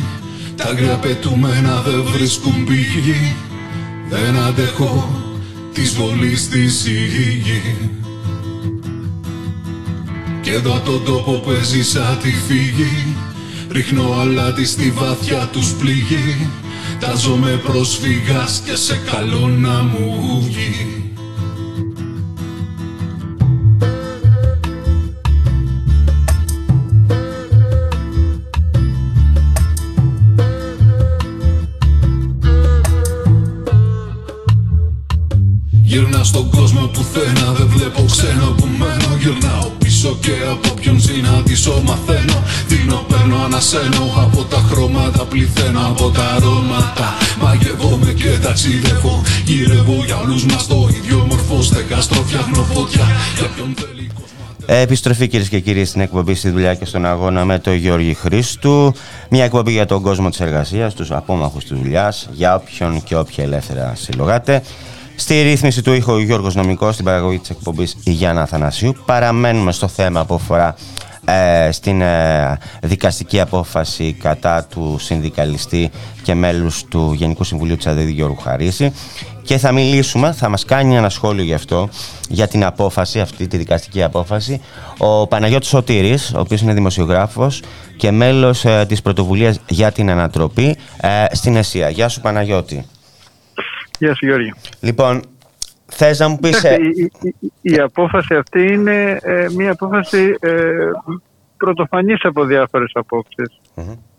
[0.56, 3.36] Τα άγρια πετούμενα δεν βρίσκουν πηγή.
[4.08, 5.08] Δεν αντέχω
[5.74, 7.99] της βολής της γη
[10.50, 13.16] Και εδώ τον τόπο που έζησα τη φύγη
[13.70, 16.50] Ρίχνω αλάτι στη βαθιά τους πληγή.
[17.00, 21.09] Τάζομαι πρόσφυγας και σε καλό να μου βγει
[36.20, 41.00] Γυρνά στον κόσμο που θένα Δεν βλέπω ξένο που μένω Γυρνάω πίσω και από ποιον
[41.00, 47.08] συναντήσω Μαθαίνω, δίνω, παίρνω, ανασένω Από τα χρώματα πληθαίνω Από τα αρώματα
[47.42, 53.06] Μαγεύομαι και ταξιδεύω Γυρεύω για όλους μας το ίδιο μορφό Στεγαστρό φτιάχνω φωτιά
[53.38, 54.10] Για ποιον θέλει
[54.66, 58.94] Επιστροφή κυρίες και κύριοι στην εκπομπή στη δουλειά και στον αγώνα με τον Γιώργη Χρήστου.
[59.30, 63.44] Μια εκπομπή για τον κόσμο της εργασίας, τους απόμαχους της δουλειάς, για όποιον και όποια
[63.44, 64.62] ελεύθερα συλλογάτε.
[65.20, 68.94] Στη ρύθμιση του ήχου ο Γιώργος Νομικός, στην παραγωγή της εκπομπής η Γιάννα Αθανασίου.
[69.04, 70.74] Παραμένουμε στο θέμα που αφορά
[71.24, 75.90] ε, στην ε, δικαστική απόφαση κατά του συνδικαλιστή
[76.22, 78.92] και μέλους του Γενικού Συμβουλίου της ΑΔΕΔ Γιώργου Χαρίση
[79.42, 81.88] και θα μιλήσουμε, θα μας κάνει ένα σχόλιο γι' αυτό,
[82.28, 84.60] για την απόφαση, αυτή τη δικαστική απόφαση,
[84.98, 87.62] ο Παναγιώτης Σωτήρης, ο οποίος είναι δημοσιογράφος
[87.96, 91.88] και μέλος ε, της πρωτοβουλίας για την ανατροπή ε, στην ΕΣΥΑ.
[91.88, 92.86] Γεια σου Παναγιώτη.
[94.00, 94.52] Γεια σου Γιώργη.
[94.80, 95.22] Λοιπόν,
[95.86, 96.64] θες να μου πεις...
[96.64, 97.10] Ε, η,
[97.62, 100.74] η, απόφαση αυτή είναι ε, μια απόφαση ε,
[101.56, 102.92] πρωτοφανής από διάφορες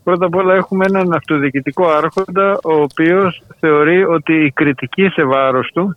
[0.02, 5.70] Πρώτα απ' όλα έχουμε έναν αυτοδιοικητικό άρχοντα ο οποίος θεωρεί ότι η κριτική σε βάρος
[5.74, 5.96] του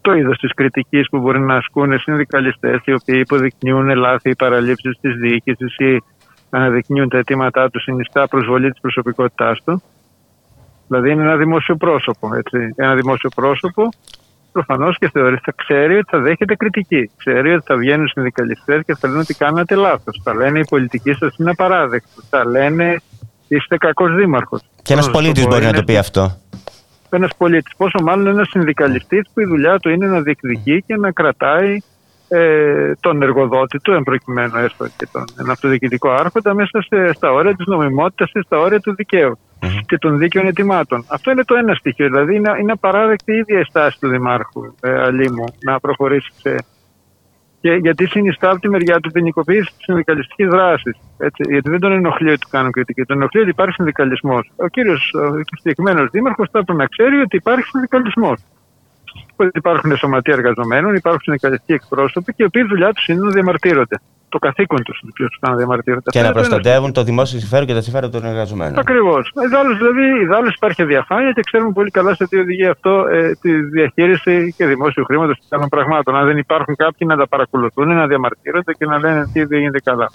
[0.00, 4.98] το είδος της κριτικής που μπορεί να ασκούν συνδικαλιστές οι οποίοι υποδεικνύουν λάθη ή παραλήψεις
[5.00, 6.02] της διοίκησης ή
[6.50, 9.82] αναδεικνύουν τα αιτήματά τους συνιστά προσβολή της προσωπικότητάς του.
[10.88, 12.34] Δηλαδή είναι ένα δημόσιο πρόσωπο.
[12.34, 12.72] Έτσι.
[12.76, 13.88] Ένα δημόσιο πρόσωπο
[14.52, 17.10] προφανώς και θεωρεί, θα ξέρει ότι θα δέχεται κριτική.
[17.16, 20.20] Ξέρει ότι θα βγαίνουν συνδικαλιστές και θα λένε ότι κάνατε λάθος.
[20.24, 22.08] Θα λένε η πολιτική σας είναι απαράδεκτη.
[22.30, 23.00] Θα λένε
[23.48, 24.60] είστε κακός δήμαρχος.
[24.82, 26.36] Και ένας πολίτης μπορεί να το πει αυτό.
[27.10, 27.76] Ένας πολίτης.
[27.76, 31.78] Πόσο μάλλον ένας συνδικαλιστής που η δουλειά του είναι να διεκδικεί και να κρατάει
[32.28, 37.66] ε, τον εργοδότη του, εμπροκειμένου έστω και τον αυτοδιοικητικό άρχοντα, μέσα σε, στα όρια της
[37.66, 38.94] νομιμότητας ή στα όρια του
[39.60, 41.04] δικαιου και των δίκαιων ετοιμάτων.
[41.08, 42.06] Αυτό είναι το ένα στοιχείο.
[42.06, 46.56] Δηλαδή, είναι, είναι απαράδεκτη η ίδια η στάση του Δημάρχου ε, Αλήμου να προχωρήσει σε.
[47.60, 50.96] Και γιατί συνιστά από τη μεριά του ποινικοποίηση της συνδικαλιστικής δράσης.
[51.48, 53.02] Γιατί δεν τον ενοχλεί ότι κάνουν κριτική.
[53.02, 54.50] Τον ενοχλεί ότι υπάρχει συνδικαλισμός.
[54.56, 55.14] Ο κύριος
[55.56, 58.40] συγκεκριμένος δήμαρχος θα έπρεπε να ξέρει ότι υπάρχει συνδικαλισμός
[59.36, 64.00] ότι υπάρχουν σωματεία εργαζομένων, υπάρχουν συνδικαλιστικοί εκπρόσωποι και οι οποίοι δουλειά τους είναι να διαμαρτύρονται.
[64.28, 66.10] Το καθήκον τους είναι ποιο τους να διαμαρτύρονται.
[66.10, 68.78] Και να προστατεύουν το δημόσιο συμφέρον και τα συμφέρον των εργαζομένων.
[68.78, 69.32] Ακριβώς.
[69.44, 74.54] Ιδάλω δηλαδή, υπάρχει διαφάνεια και ξέρουμε πολύ καλά σε τι οδηγεί αυτό ε, τη διαχείριση
[74.56, 76.16] και δημόσιου χρήματο και άλλων πραγμάτων.
[76.16, 79.80] Αν δεν υπάρχουν κάποιοι να τα παρακολουθούν, να διαμαρτύρονται και να λένε τι δεν γίνεται
[79.80, 80.10] καλά.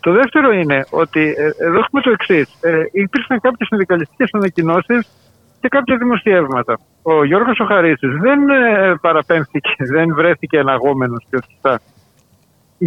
[0.00, 2.58] Το δεύτερο είναι ότι ε, εδώ έχουμε το εξής.
[2.60, 5.08] Ε, υπήρξαν κάποιες συνδικαλιστικές ανακοινώσεις
[5.60, 6.78] και κάποια δημοσιεύματα.
[7.02, 11.80] Ο Γιώργος Οχαρίσης δεν ε, παραπέμφθηκε, δεν βρέθηκε εναγόμενος πιο σωστά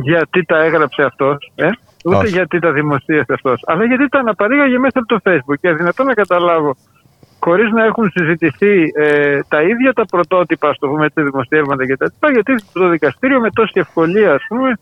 [0.03, 1.69] γιατί τα έγραψε αυτός, ε;
[2.05, 5.59] ούτε γιατί τα δημοσίευσε αυτός, αλλά γιατί τα αναπαρήγαγε μέσα από το facebook.
[5.61, 6.75] Και δυνατόν να καταλάβω
[7.39, 12.05] χωρίς να έχουν συζητηθεί ε, τα ίδια τα πρωτότυπα, στο πούμε, τα δημοσιεύματα και τα
[12.05, 14.73] λοιπά, γιατί το δικαστήριο με τόση ευκολία, ας πούμε,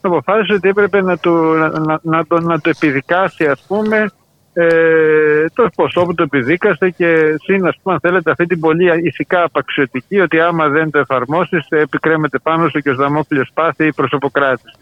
[0.00, 4.10] αποφάσισε ότι έπρεπε να, του, να, να, να, το, να το επιδικάσει, ας πούμε,
[4.56, 9.06] ε, το ποσό που το επιδίκασε και συν, ας πούμε, αν θέλετε, αυτή την πολύ
[9.06, 13.92] ηθικά απαξιωτική ότι άμα δεν το εφαρμόσεις, επικρέμεται πάνω σου και ο Δαμόκλειο πάθη η
[13.92, 14.78] προσωποκράτηση.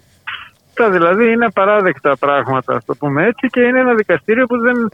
[0.69, 4.93] Αυτά δηλαδή είναι απαράδεκτα πράγματα, ας το πούμε έτσι, και είναι ένα δικαστήριο που δεν,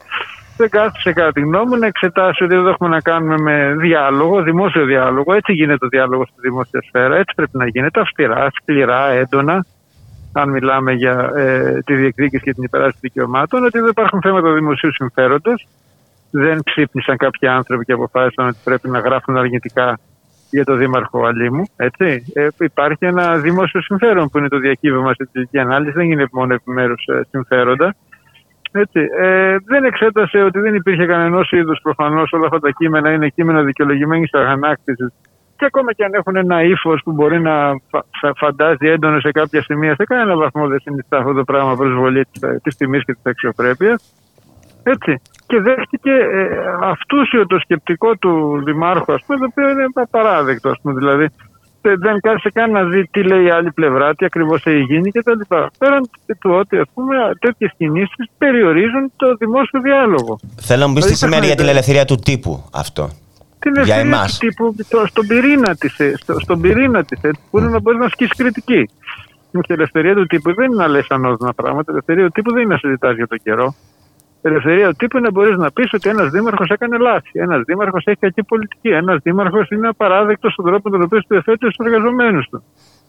[0.57, 4.41] δεν κάθισε κατά τη γνώμη μου να εξετάσει ότι εδώ έχουμε να κάνουμε με διάλογο,
[4.41, 5.33] δημόσιο διάλογο.
[5.33, 9.65] Έτσι γίνεται ο διάλογος στη δημόσια σφαίρα, έτσι πρέπει να γίνεται, αυστηρά, σκληρά, έντονα
[10.33, 14.93] αν μιλάμε για ε, τη διεκδίκηση και την υπεράσπιση δικαιωμάτων, ότι δεν υπάρχουν θέματα δημοσίου
[14.93, 15.67] συμφέροντος.
[16.31, 19.99] Δεν ξύπνησαν κάποιοι άνθρωποι και αποφάσισαν ότι πρέπει να γράφουν αρνητικά
[20.49, 21.63] για το Δήμαρχο Αλήμου.
[21.75, 22.23] Έτσι.
[22.33, 26.53] Ε, υπάρχει ένα δημόσιο συμφέρον που είναι το διακύβευμα στην τελική ανάλυση, δεν είναι μόνο
[26.53, 27.95] επιμέρους ε, συμφέροντα.
[28.71, 28.99] Έτσι.
[29.19, 33.63] Ε, δεν εξέτασε ότι δεν υπήρχε κανένας είδους προφανώς όλα αυτά τα κείμενα είναι κείμενα
[33.63, 35.13] δικαιολογημένη αγανάκτησης
[35.59, 37.55] και ακόμα και αν έχουν ένα ύφος που μπορεί να
[38.35, 42.27] φαντάζει έντονο σε κάποια σημεία, σε κανένα βαθμό δεν συνιστά αυτό το πράγμα προσβολή
[42.63, 44.13] της τιμής και της αξιοπρέπειας.
[44.83, 45.21] Έτσι.
[45.47, 46.47] Και δέχτηκε ε,
[46.81, 50.69] αυτούσιο το σκεπτικό του Δημάρχου, ας πούμε, το οποίο είναι απαράδεκτο.
[50.69, 51.27] Ας πούμε, δηλαδή,
[51.81, 55.39] δεν κάθισε καν να δει τι λέει η άλλη πλευρά, τι ακριβώς έχει γίνει κτλ.
[55.77, 56.81] Πέραν του ότι
[57.39, 60.39] τέτοιες κινήσεις περιορίζουν το δημόσιο διάλογο.
[60.61, 63.09] Θέλω να μου πεις τη σημαίνει για την ελευθερία του τύπου αυτό
[63.59, 64.25] την ελευθερία
[64.57, 67.99] του τύπου στον πυρήνα της, ε, στο, στον πυρήνα της, έτσι, που είναι να μπορείς
[67.99, 68.89] να ασκήσεις κριτική.
[69.51, 71.85] η ελευθερία του τύπου δεν είναι να λε ανώδυνα πράγματα.
[71.87, 73.75] Η ελευθερία του τύπου δεν είναι να συζητάς για τον καιρό.
[74.41, 77.31] Η ελευθερία του τύπου είναι να μπορείς να πεις ότι ένας δήμαρχος έκανε λάθη.
[77.33, 78.89] Ένας δήμαρχος έχει κακή πολιτική.
[78.89, 82.63] Ένας δήμαρχος είναι απαράδεκτος στον τρόπο τον οποίο τους εθέτει στου εργαζομένους του.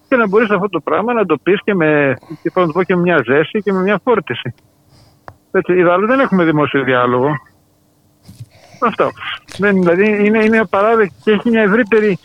[0.09, 2.51] Και να μπορείς αυτό το πράγμα να το πεις και με, και,
[2.85, 4.55] και με μια ζέση και με μια φόρτιση.
[5.51, 5.73] Έτσι,
[6.07, 7.31] δεν έχουμε δημόσιο διάλογο.
[8.87, 9.11] Αυτό.
[9.59, 12.19] Δεν, δηλαδή είναι, είναι απαράδεκτο και έχει μια ευρύτερη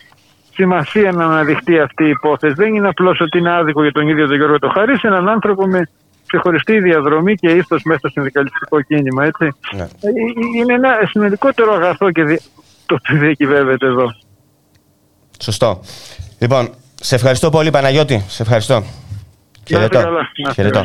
[0.54, 2.54] σημασία να αναδειχτεί αυτή η υπόθεση.
[2.54, 5.66] Δεν είναι απλώς ότι είναι άδικο για τον ίδιο τον Γιώργο το Χαρί, έναν άνθρωπο
[5.66, 5.88] με
[6.26, 9.24] ξεχωριστή διαδρομή και ήθος μέσα στο συνδικαλιστικό κίνημα.
[9.24, 9.52] Έτσι.
[9.76, 9.82] Ναι.
[9.82, 10.10] Ε,
[10.56, 12.40] είναι ένα σημαντικότερο αγαθό και
[12.86, 14.14] το οποίο διακυβεύεται εδώ.
[15.42, 15.80] Σωστό.
[16.38, 18.24] Λοιπόν, σε ευχαριστώ πολύ Παναγιώτη.
[18.28, 18.82] Σε ευχαριστώ.
[19.66, 20.00] Χαιρετώ.
[20.54, 20.84] Χαιρετώ.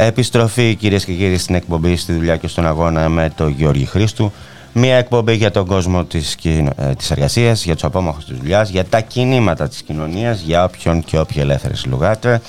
[0.00, 4.32] Επιστροφή κυρίες και κύριοι στην εκπομπή στη δουλειά και στον αγώνα με τον Γιώργη Χρήστου.
[4.72, 8.84] Μία εκπομπή για τον κόσμο της, ε, της εργασίας, για τους απόμαχους της δουλειάς, για
[8.84, 12.40] τα κινήματα της κοινωνίας, για όποιον και όποια ελεύθερη συλλογάτε.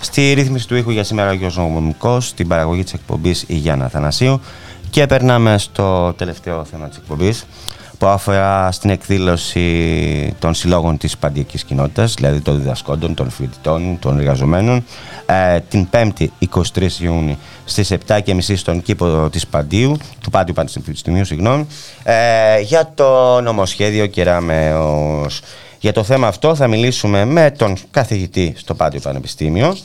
[0.00, 3.88] Στη ρύθμιση του ήχου για σήμερα ο Γιώργος Νομικός, στην παραγωγή της εκπομπής η Γιάννα
[3.88, 4.40] Θανασίου
[4.90, 7.46] και περνάμε στο τελευταίο θέμα της εκπομπής
[8.00, 14.18] που αφορά στην εκδήλωση των συλλόγων της παντιακής κοινότητας, δηλαδή των διδασκόντων, των φοιτητών, των
[14.18, 14.84] εργαζομένων,
[15.26, 21.66] ε, την 5η 23 Ιούνιου στις 7.30 στον κήπο της Παντίου, του Πάντιου Πανεπιστημίου, συγγνώμη,
[22.02, 25.40] ε, για το νομοσχέδιο Κεράμεως.
[25.80, 29.76] Για το θέμα αυτό θα μιλήσουμε με τον καθηγητή στο Πάντιο Πανεπιστήμιο,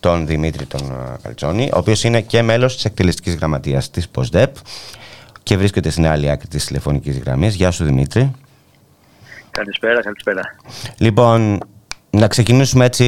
[0.00, 4.54] τον Δημήτρη τον ε, Καλτσόνη, ο οποίος είναι και μέλος της εκτελεστικής γραμματείας της ΠΟΣΔΕΠ
[5.42, 7.54] και βρίσκεται στην άλλη άκρη της τηλεφωνικής γραμμής.
[7.54, 8.32] Γεια σου Δημήτρη.
[9.50, 10.42] Καλησπέρα, καλησπέρα.
[10.98, 11.58] Λοιπόν,
[12.10, 13.04] να ξεκινήσουμε έτσι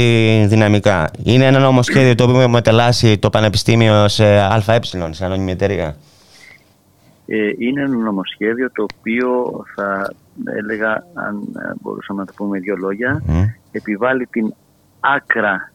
[0.49, 1.11] δυναμικά.
[1.25, 4.81] Είναι ένα νομοσχέδιο το οποίο μεταλλάσσει το Πανεπιστήμιο σε ΑΕ,
[5.11, 5.97] σε ανώνυμη εταιρεία.
[7.27, 9.29] Ε, είναι ένα νομοσχέδιο το οποίο
[9.75, 10.15] θα
[10.45, 11.43] έλεγα, αν
[11.81, 13.23] μπορούσαμε να το πούμε με δύο λόγια,
[13.73, 14.55] επιβάλλει την
[15.01, 15.73] άκρα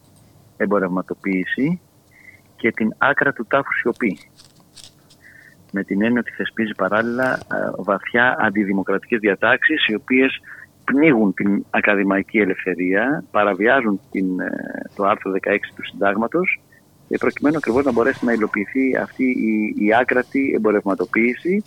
[0.58, 1.80] εμπορευματοποίηση
[2.56, 4.18] και την άκρα του τάφου σιωπή
[5.78, 10.42] με την έννοια ότι θεσπίζει παράλληλα ε, βαθιά αντιδημοκρατικές διατάξεις οι οποίες
[10.84, 14.50] πνίγουν την ακαδημαϊκή ελευθερία, παραβιάζουν την, ε,
[14.96, 16.62] το άρθρο 16 του συντάγματος
[17.10, 21.64] ε, προκειμένου ακριβώς να μπορέσει να υλοποιηθεί αυτή η, η άκρατη εμπορευματοποίηση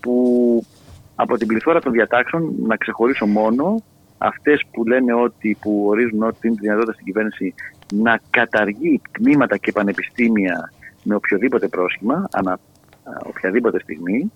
[0.00, 0.16] που
[1.14, 3.82] από την πληθώρα των διατάξεων να ξεχωρίσω μόνο
[4.18, 7.54] αυτές που λένε ότι, που ορίζουν ότι είναι δυνατότητα στην κυβέρνηση
[7.92, 10.72] να καταργεί τμήματα και πανεπιστήμια
[11.02, 12.58] με οποιοδήποτε πρόσχημα, ανα
[13.26, 14.32] οποιαδήποτε στιγμή,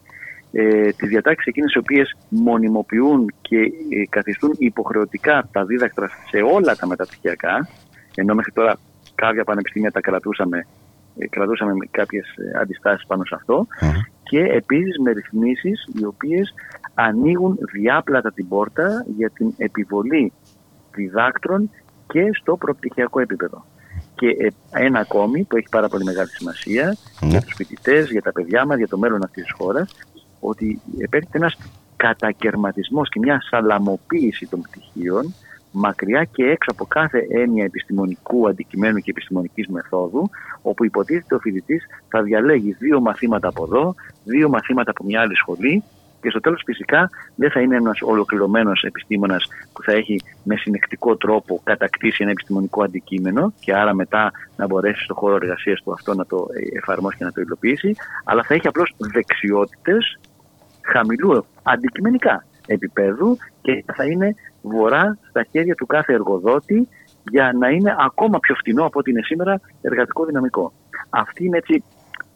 [0.53, 6.77] ε, τις διατάξεις εκείνες οι οποίες μονιμοποιούν και ε, καθιστούν υποχρεωτικά τα δίδακτρα σε όλα
[6.77, 7.69] τα μεταπτυχιακά,
[8.15, 8.79] ενώ μέχρι τώρα
[9.15, 10.67] κάποια πανεπιστήμια τα κρατούσαμε,
[11.19, 13.67] ε, κρατούσαμε με κάποιες ε, αντιστάσεις πάνω σε αυτό,
[14.23, 16.55] και επίσης με ρυθμίσεις οι οποίες
[16.95, 20.33] ανοίγουν διάπλατα την πόρτα για την επιβολή
[20.95, 21.71] διδάκτρων
[22.07, 23.65] και στο προπτυχιακό επίπεδο.
[24.21, 27.29] Και ε, ένα ακόμη που έχει πάρα πολύ μεγάλη σημασία ναι.
[27.29, 29.95] για τους φοιτητές, για τα παιδιά μας, για το μέλλον αυτής της χώρας,
[30.41, 31.57] ότι επέρχεται ένας
[31.97, 35.35] κατακαιρματισμός και μια σαλαμοποίηση των πτυχίων
[35.71, 40.31] μακριά και έξω από κάθε έννοια επιστημονικού αντικειμένου και επιστημονικής μεθόδου,
[40.63, 43.95] όπου υποτίθεται ο φοιτητής θα διαλέγει δύο μαθήματα από εδώ,
[44.25, 45.83] δύο μαθήματα από μια άλλη σχολή
[46.21, 51.17] και στο τέλος φυσικά δεν θα είναι ένας ολοκληρωμένος επιστήμονας που θα έχει με συνεκτικό
[51.17, 56.15] τρόπο κατακτήσει ένα επιστημονικό αντικείμενο και άρα μετά να μπορέσει στο χώρο εργασίας του αυτό
[56.15, 56.47] να το
[56.77, 57.95] εφαρμόσει και να το υλοποιήσει,
[58.25, 60.21] αλλά θα έχει απλώς δεξιότητες
[60.81, 66.89] χαμηλού αντικειμενικά επίπεδου και θα είναι βορρά στα χέρια του κάθε εργοδότη
[67.31, 70.73] για να είναι ακόμα πιο φτηνό από ό,τι είναι σήμερα εργατικό δυναμικό.
[71.11, 71.83] Αυτή είναι έτσι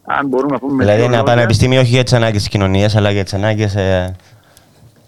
[0.05, 0.83] αν μπορούμε να πούμε.
[0.83, 4.15] Δηλαδή, ένα πανεπιστήμιο όχι για τις ανάγκες της κοινωνίας, αλλά για τις ανάγκες ε,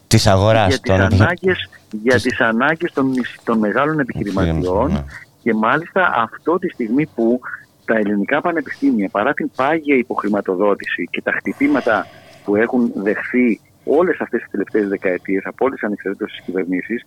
[0.08, 0.80] της αγοράς.
[0.84, 3.12] Για τις ανάγκες για τις ανάγκες των,
[3.43, 5.04] των μεγάλων επιχειρηματιών ναι.
[5.43, 7.39] και μάλιστα αυτό τη στιγμή που
[7.86, 12.08] τα ελληνικά πανεπιστήμια παρά την πάγια υποχρηματοδότηση και τα χτυπήματα
[12.43, 17.04] που έχουν δεχθεί όλες αυτές τις τελευταίες δεκαετίες από όλες τις ανεξαρτήτως κυβερνήσεις,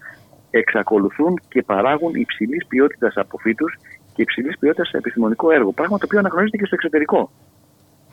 [0.51, 3.79] εξακολουθούν και παράγουν υψηλής ποιότητας αποφύτους
[4.15, 5.73] και υψηλής ποιότητας σε επιστημονικό έργο.
[5.73, 7.31] Πράγμα το οποίο αναγνωρίζεται και στο εξωτερικό.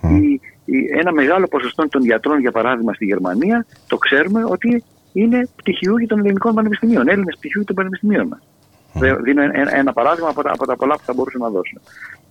[0.02, 0.42] Η,
[1.00, 4.84] ένα μεγάλο ποσοστό των γιατρών, για παράδειγμα, στη Γερμανία, το ξέρουμε ότι
[5.14, 8.40] είναι πτυχιούχοι των ελληνικών πανεπιστημίων, Έλληνες πτυχιούχοι των πανεπιστημίων μας.
[8.94, 9.18] Mm.
[9.22, 11.78] Δίνω ένα, ένα παράδειγμα από τα, από τα πολλά που θα μπορούσα να δώσω.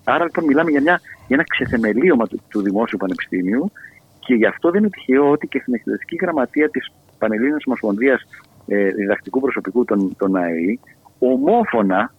[0.05, 3.73] Άρα λοιπόν μιλάμε για, μια, για ένα ξεθεμελίωμα του, του Δημόσιου Πανεπιστήμιου
[4.21, 8.27] και γι' αυτό δεν είναι τυχαίο ότι και στην εκτελεστική γραμματεία της Πανελλήνιας Ομοσπονδίας
[8.67, 10.81] ε, Διδακτικού Προσωπικού των, των ΑΕΗ,
[11.19, 12.13] ομόφωνα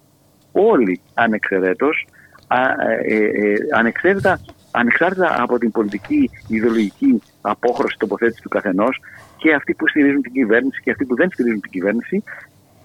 [0.52, 2.08] όλοι ανεξαιρέτως,
[3.06, 4.40] ε, ε, ε, ανεξαίρετα
[4.80, 9.02] ανεξάρτητα από την πολιτική ιδεολογική απόχρωση τοποθέτηση του καθενός
[9.38, 12.24] και αυτοί που στηρίζουν την κυβέρνηση και αυτοί που δεν στηρίζουν την κυβέρνηση,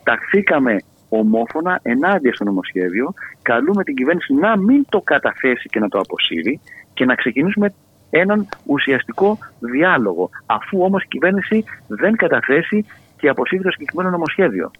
[0.02, 0.76] ταχθήκαμε
[1.08, 3.14] ομόφωνα ενάντια στο νομοσχέδιο.
[3.42, 6.60] Καλούμε την κυβέρνηση να μην το καταθέσει και να το αποσύρει
[6.94, 7.74] και να ξεκινήσουμε
[8.10, 10.30] έναν ουσιαστικό διάλογο.
[10.46, 12.86] Αφού όμως η κυβέρνηση δεν καταθέσει
[13.16, 14.70] και αποσύρει το συγκεκριμένο νομοσχέδιο.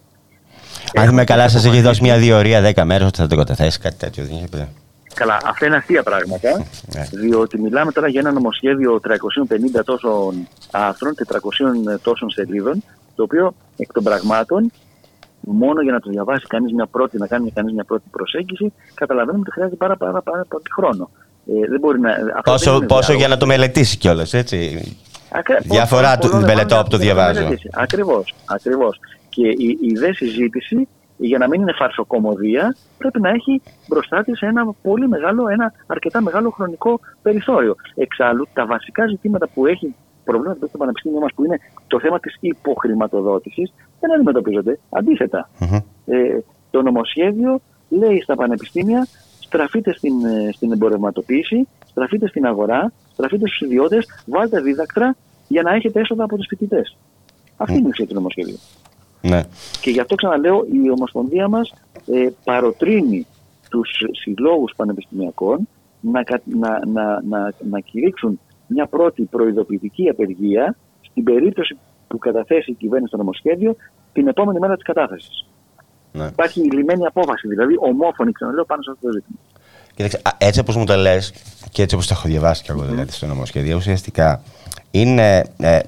[0.95, 3.95] Αν είμαι καλά, σας έχει δώσει μια διορία 10 μέρες ότι θα το καταθέσει, κάτι
[3.97, 4.23] τέτοιο.
[5.13, 7.03] Καλά, αυτά είναι αστεία πράγματα, ναι.
[7.11, 8.99] διότι μιλάμε τώρα για ένα νομοσχέδιο
[9.77, 11.13] 350 τόσων άρθρων,
[11.93, 12.83] 400 τόσων σελίδων,
[13.15, 14.71] το οποίο εκ των πραγμάτων,
[15.39, 19.41] μόνο για να το διαβάσει κανείς μια πρώτη, να κάνει κανείς μια πρώτη προσέγγιση, καταλαβαίνουμε
[19.41, 21.09] ότι χρειάζεται πάρα, πάρα, πάρα πολύ χρόνο.
[21.47, 22.11] Ε, δεν μπορεί να,
[22.43, 24.81] πόσο πόσο για να το μελετήσει κιόλας, έτσι;
[25.29, 25.57] Ακρι...
[25.61, 27.47] Διαφορά του μελετώ από το διαβάζω.
[27.71, 28.99] Ακριβώς, ακριβώς.
[29.29, 30.87] Και η, η δε συζήτηση
[31.27, 36.21] για να μην είναι φαρσοκομωδία, πρέπει να έχει μπροστά της ένα πολύ μεγάλο, ένα αρκετά
[36.21, 37.75] μεγάλο χρονικό περιθώριο.
[37.95, 41.99] Εξάλλου, τα βασικά ζητήματα που έχει προβλήματα που έχει το Πανεπιστήμιο μας, που είναι το
[41.99, 44.79] θέμα της υποχρηματοδότησης, δεν αντιμετωπίζονται.
[46.05, 46.39] Ε,
[46.71, 49.07] το νομοσχέδιο λέει στα πανεπιστήμια
[49.39, 55.15] στραφείτε στην, ε, στην εμπορευματοποίηση, στραφείτε στην αγορά, στραφείτε στους ιδιώτες, βάλτε δίδακτρα
[55.47, 56.97] για να έχετε έσοδα από τους φοιτητές.
[57.57, 58.57] Αυτή είναι η ουσία του νομοσχέδιου.
[59.27, 59.43] Ναι.
[59.81, 61.73] Και γι' αυτό ξαναλέω, η Ομοσπονδία μας
[62.05, 63.25] ε, παροτρύνει
[63.69, 65.67] τους συλλόγους πανεπιστημιακών
[65.99, 72.73] να, να, να, να, να κηρύξουν μια πρώτη προειδοποιητική απεργία στην περίπτωση που καταθέσει η
[72.73, 73.75] κυβέρνηση το νομοσχέδιο
[74.13, 75.45] την επόμενη μέρα της κατάθεσης.
[76.11, 76.25] Ναι.
[76.25, 79.37] Υπάρχει λιμένη απόφαση, δηλαδή ομόφωνη, ξαναλέω, πάνω σε αυτό το ζήτημα.
[79.95, 81.33] Κοίταξε, έτσι όπως μου το λες
[81.71, 84.41] και έτσι όπως το έχω διαβάσει και εγώ δηλαδή στο νομοσχέδιο, ουσιαστικά
[84.91, 85.45] είναι.
[85.57, 85.79] Ε,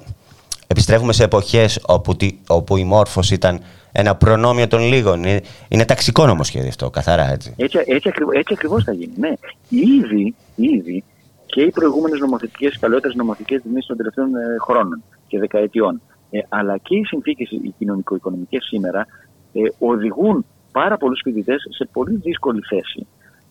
[0.66, 2.16] επιστρέφουμε σε εποχές όπου,
[2.48, 3.60] όπου η μόρφωση ήταν
[3.92, 5.18] ένα προνόμιο των λίγων.
[5.18, 7.54] Είναι, είναι ταξικό νομοσχέδιο αυτό, καθαρά έτσι.
[7.56, 9.12] Έτσι, έτσι, έτσι ακριβώς θα γίνει.
[9.16, 9.32] Ναι.
[9.68, 11.04] Ήδη, ήδη
[11.46, 16.00] και οι προηγούμενες νομοθετικές, οι παλαιότερες νομοθετικές δημιουργίε των τελευταίων ε, χρόνων και δεκαετιών,
[16.30, 19.06] ε, αλλά και οι συνθήκες οι κοινωνικο-οικονομικές σήμερα
[19.52, 23.06] ε, οδηγούν πάρα πολλούς φοιτητές σε πολύ δύσκολη θέση.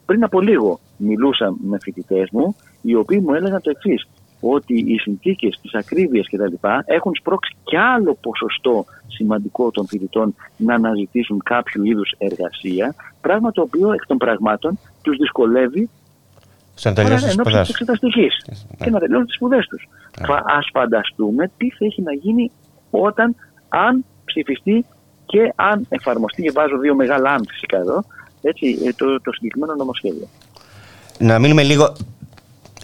[0.05, 4.07] Πριν από λίγο μιλούσα με φοιτητές μου, οι οποίοι μου έλεγαν το εξής,
[4.39, 6.67] ότι οι συνθήκες της ακρίβειας κτλ.
[6.85, 13.61] έχουν σπρώξει κι άλλο ποσοστό σημαντικό των φοιτητών να αναζητήσουν κάποιο είδους εργασία, πράγμα το
[13.61, 15.89] οποίο εκ των πραγμάτων τους δυσκολεύει
[16.75, 18.45] σε να τελειώσει τι σπουδέ εξεταστικής
[18.83, 19.87] και να τελειώσουν τις σπουδές τους.
[20.19, 20.33] Ναι.
[20.33, 22.51] Α φανταστούμε τι θα έχει να γίνει
[22.89, 23.35] όταν,
[23.69, 24.85] αν ψηφιστεί
[25.25, 28.03] και αν εφαρμοστεί, και βάζω δύο μεγάλα αν φυσικά εδώ,
[28.41, 30.27] έτσι, ε, το, το συγκεκριμένο νομοσχέδιο.
[31.19, 31.95] Να μείνουμε λίγο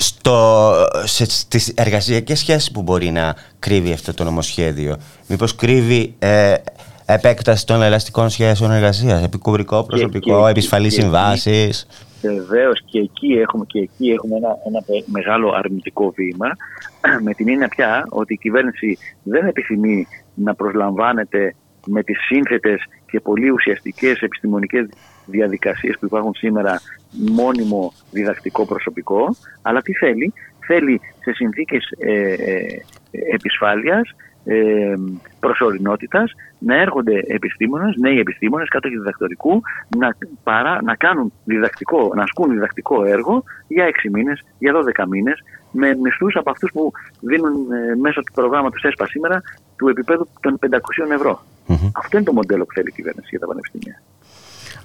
[0.01, 0.71] στο,
[1.03, 4.97] σε, στις εργασιακές σχέσεις που μπορεί να κρύβει αυτό το νομοσχέδιο.
[5.27, 6.53] Μήπως κρύβει ε,
[7.05, 11.87] επέκταση των ελαστικών σχέσεων εργασίας, επικουρικό, προσωπικό, επισφαλείς συμβάσεις.
[12.21, 16.47] Βεβαίως και εκεί έχουμε, και εκεί έχουμε ένα, ένα μεγάλο αρνητικό βήμα
[17.25, 23.19] με την έννοια πια ότι η κυβέρνηση δεν επιθυμεί να προσλαμβάνεται με τις σύνθετες και
[23.19, 24.87] πολύ ουσιαστικές επιστημονικές
[25.25, 26.81] διαδικασίες που υπάρχουν σήμερα
[27.31, 30.33] μόνιμο διδακτικό προσωπικό, αλλά τι θέλει,
[30.65, 32.83] θέλει σε συνθήκες ε, ε,
[33.33, 34.93] επισφάλειας, ε,
[35.39, 39.61] προσωρινότητας να έρχονται επιστήμονες, νέοι επιστήμονες κάτω και διδακτορικού
[39.97, 45.43] να, παρά, να κάνουν διδακτικό, να ασκούν διδακτικό έργο για 6 μήνες, για 12 μήνες
[45.71, 49.41] με μισθούς από αυτούς που δίνουν ε, μέσω του προγράμματος ΕΣΠΑ σήμερα
[49.77, 51.43] του επίπεδου των 500 ευρώ.
[51.95, 54.01] Αυτό είναι το μοντέλο που θέλει η κυβέρνηση για τα πανεπιστήμια.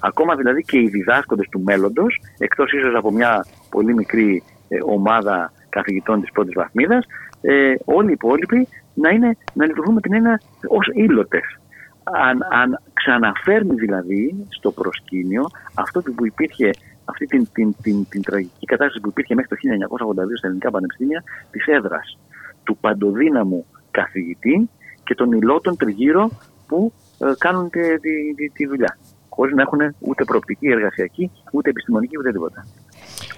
[0.00, 5.52] Ακόμα δηλαδή και οι διδάσκοντες του μέλλοντος, εκτός ίσως από μια πολύ μικρή ε, ομάδα
[5.68, 7.06] καθηγητών της πρώτης βαθμίδας,
[7.40, 11.58] ε, όλοι οι υπόλοιποι να, είναι, να λειτουργούν με την έννοια ως ήλωτες.
[12.02, 15.44] Αν, αν ξαναφέρνει δηλαδή στο προσκήνιο
[15.74, 16.70] αυτό που υπήρχε,
[17.04, 21.22] αυτή την, την, την, την, τραγική κατάσταση που υπήρχε μέχρι το 1982 στα ελληνικά πανεπιστήμια,
[21.50, 22.18] της έδρας
[22.64, 24.68] του παντοδύναμου καθηγητή
[25.04, 26.30] και των υλότων τριγύρω
[26.66, 28.00] που ε, κάνουν τη,
[28.34, 28.98] τη, τη, δουλειά.
[29.36, 32.66] Χωρίς να έχουν ούτε προοπτική εργασιακή, ούτε επιστημονική, ούτε τίποτα.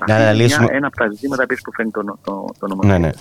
[0.07, 0.65] Να αναλύσουμε...
[0.65, 2.99] είναι ένα από τα ζητήματα που φαίνει το, το, το νομοσχέδιο.
[2.99, 3.13] Ναι, ναι.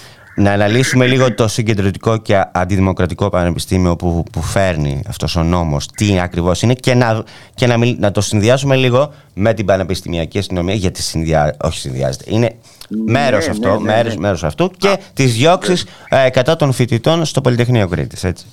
[0.44, 6.20] Να αναλύσουμε λίγο το συγκεντρωτικό και αντιδημοκρατικό πανεπιστήμιο που, που φέρνει αυτός ο νόμος, τι
[6.20, 7.24] ακριβώς είναι και, να,
[7.56, 12.56] και να, να το συνδυάσουμε λίγο με την πανεπιστημιακή αστυνομία γιατί συνδυά, όχι συνδυάζεται, είναι
[12.90, 16.72] ναι, μέρος, ναι, αυτό, ναι, μέρος, μέρος αυτού και Α, τις διώξεις ε, κατά των
[16.72, 18.46] φοιτητών στο Πολυτεχνείο Κρήτης, έτσι.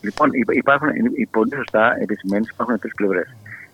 [0.00, 0.88] Λοιπόν, υπάρχουν,
[1.30, 3.26] πολύ σωστά επισημένει, υπάρχουν τρεις πλευρές.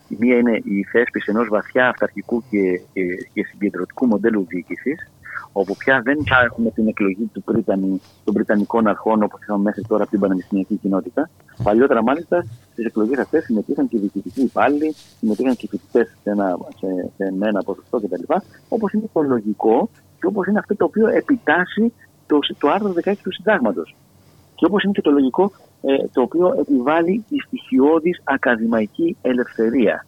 [0.08, 3.02] Η μία είναι η θέσπιση ενός βαθιά αυταρχικού και, και,
[3.32, 5.10] και συγκεντρωτικού μοντέλου διοίκησης,
[5.52, 9.82] όπου πια δεν θα έχουμε την εκλογή του Πρίτανη, των Βρετανικών αρχών όπως είχαμε μέχρι
[9.82, 11.30] τώρα από την πανεπιστημιακή κοινότητα.
[11.62, 16.30] Παλιότερα, μάλιστα, στις εκλογές αυτές συμμετείχαν και οι διοικητικοί υπάλληλοι, συμμετείχαν και οι φοιτητές σε,
[16.30, 16.86] ένα, σε,
[17.16, 18.22] σε ένα ποσοστό κτλ.
[18.68, 19.88] Όπως είναι το λογικό
[20.20, 21.92] και όπως είναι αυτό το οποίο επιτάσσει
[22.26, 23.96] το, το άρθρο 16 του Συντάγματος.
[24.54, 25.65] Και όπως είναι και το λογικό ε,
[26.12, 30.06] το οποίο επιβάλλει τη στοιχειώδης ακαδημαϊκή ελευθερία.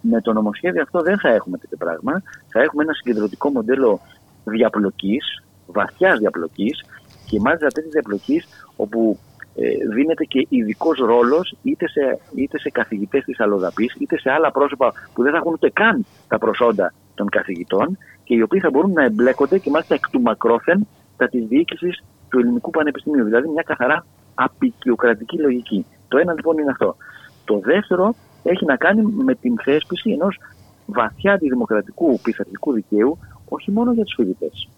[0.00, 2.22] Με το νομοσχέδιο αυτό δεν θα έχουμε τέτοιο πράγμα.
[2.48, 4.00] Θα έχουμε ένα συγκεντρωτικό μοντέλο
[4.44, 6.84] διαπλοκής, βαθιά διαπλοκής
[7.26, 9.18] και μάλιστα τέτοια διαπλοκής όπου
[9.54, 14.50] ε, δίνεται και ειδικός ρόλος είτε σε, είτε σε καθηγητές της Αλλοδαπής είτε σε άλλα
[14.50, 18.70] πρόσωπα που δεν θα έχουν ούτε καν τα προσόντα των καθηγητών και οι οποίοι θα
[18.70, 20.86] μπορούν να εμπλέκονται και μάλιστα εκ του μακρόθεν
[21.16, 23.24] τα της διοίκησης του Ελληνικού Πανεπιστημίου.
[23.24, 24.06] Δηλαδή μια καθαρά
[24.44, 25.86] απεικιοκρατική λογική.
[26.08, 26.96] Το ένα λοιπόν είναι αυτό.
[27.44, 30.38] Το δεύτερο έχει να κάνει με την θέσπιση ενός
[30.86, 33.18] βαθιά αντιδημοκρατικού πειθαρχικού δικαίου,
[33.48, 34.68] όχι μόνο για τους φοιτητές,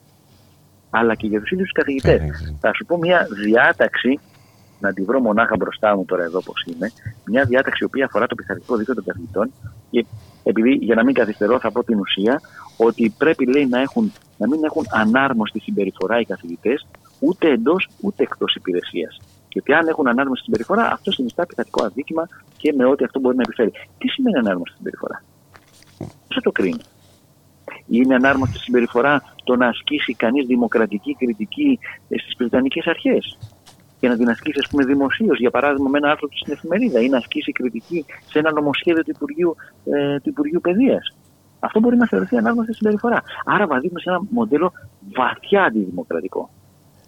[0.90, 2.20] αλλά και για τους ίδιους τους καθηγητές.
[2.60, 4.18] Θα σου πω μια διάταξη
[4.80, 6.90] να τη βρω μονάχα μπροστά μου τώρα εδώ όπω είναι,
[7.24, 9.52] μια διάταξη η οποία αφορά το πειθαρχικό δίκαιο των καθηγητών
[9.90, 10.06] και
[10.44, 12.40] επειδή για να μην καθυστερώ θα πω την ουσία
[12.76, 16.86] ότι πρέπει λέει να, έχουν, να μην έχουν ανάρμοστη συμπεριφορά οι καθηγητές
[17.18, 19.20] ούτε εντός ούτε εκτός υπηρεσίας.
[19.50, 23.36] Και ότι αν έχουν ανάρμοστη συμπεριφορά, αυτό συνιστά πειθαρχικό αδίκημα και με ό,τι αυτό μπορεί
[23.36, 23.72] να επιφέρει.
[23.98, 25.22] Τι σημαίνει ανάρμοστη συμπεριφορά,
[25.98, 26.80] Πώς το κρίνει;
[27.86, 33.38] Είναι ανάρμοστη συμπεριφορά το να ασκήσει κανείς δημοκρατική κριτική στις Βρετανικές αρχές;
[34.00, 37.00] Και να την ασκήσει, ας πούμε, δημοσίως, για παράδειγμα, με ένα άρθρο του στην εφημερίδα
[37.00, 41.14] ή να ασκήσει κριτική σε ένα νομοσχέδιο του Υπουργείου, ε, του Υπουργείου Παιδείας.
[41.60, 43.22] Αυτό μπορεί να θεωρηθεί ανάγνωστη συμπεριφορά.
[43.44, 44.72] Άρα, βαδίζουμε σε ένα μοντέλο
[45.16, 46.50] βαθιά αντιδημοκρατικό.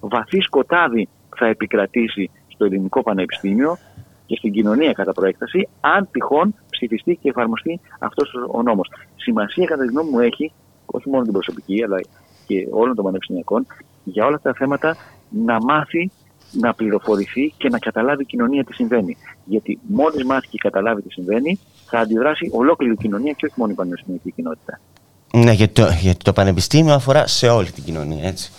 [0.01, 3.78] Βαθύ σκοτάδι θα επικρατήσει στο ελληνικό πανεπιστήμιο
[4.26, 8.89] και στην κοινωνία κατά προέκταση, αν τυχόν ψηφιστεί και εφαρμοστεί αυτός ο νόμος.
[9.16, 10.53] Σημασία, κατά τη γνώμη μου, έχει
[10.87, 12.01] όχι μόνο την προσωπική, αλλά
[12.47, 13.66] και όλων των πανεπιστημιακών,
[14.05, 14.97] για όλα αυτά τα θέματα
[15.28, 16.11] να μάθει
[16.53, 19.16] να πληροφορηθεί και να καταλάβει η κοινωνία τι συμβαίνει.
[19.45, 23.72] Γιατί μόλις μάθει και καταλάβει τι συμβαίνει, θα αντιδράσει ολόκληρη η κοινωνία και όχι μόνο
[23.72, 24.80] η πανεπιστημιακή κοινότητα.
[25.35, 28.53] Ναι, γιατί το, γιατί το πανεπιστήμιο αφορά σε όλη την κοινωνία, έτσι.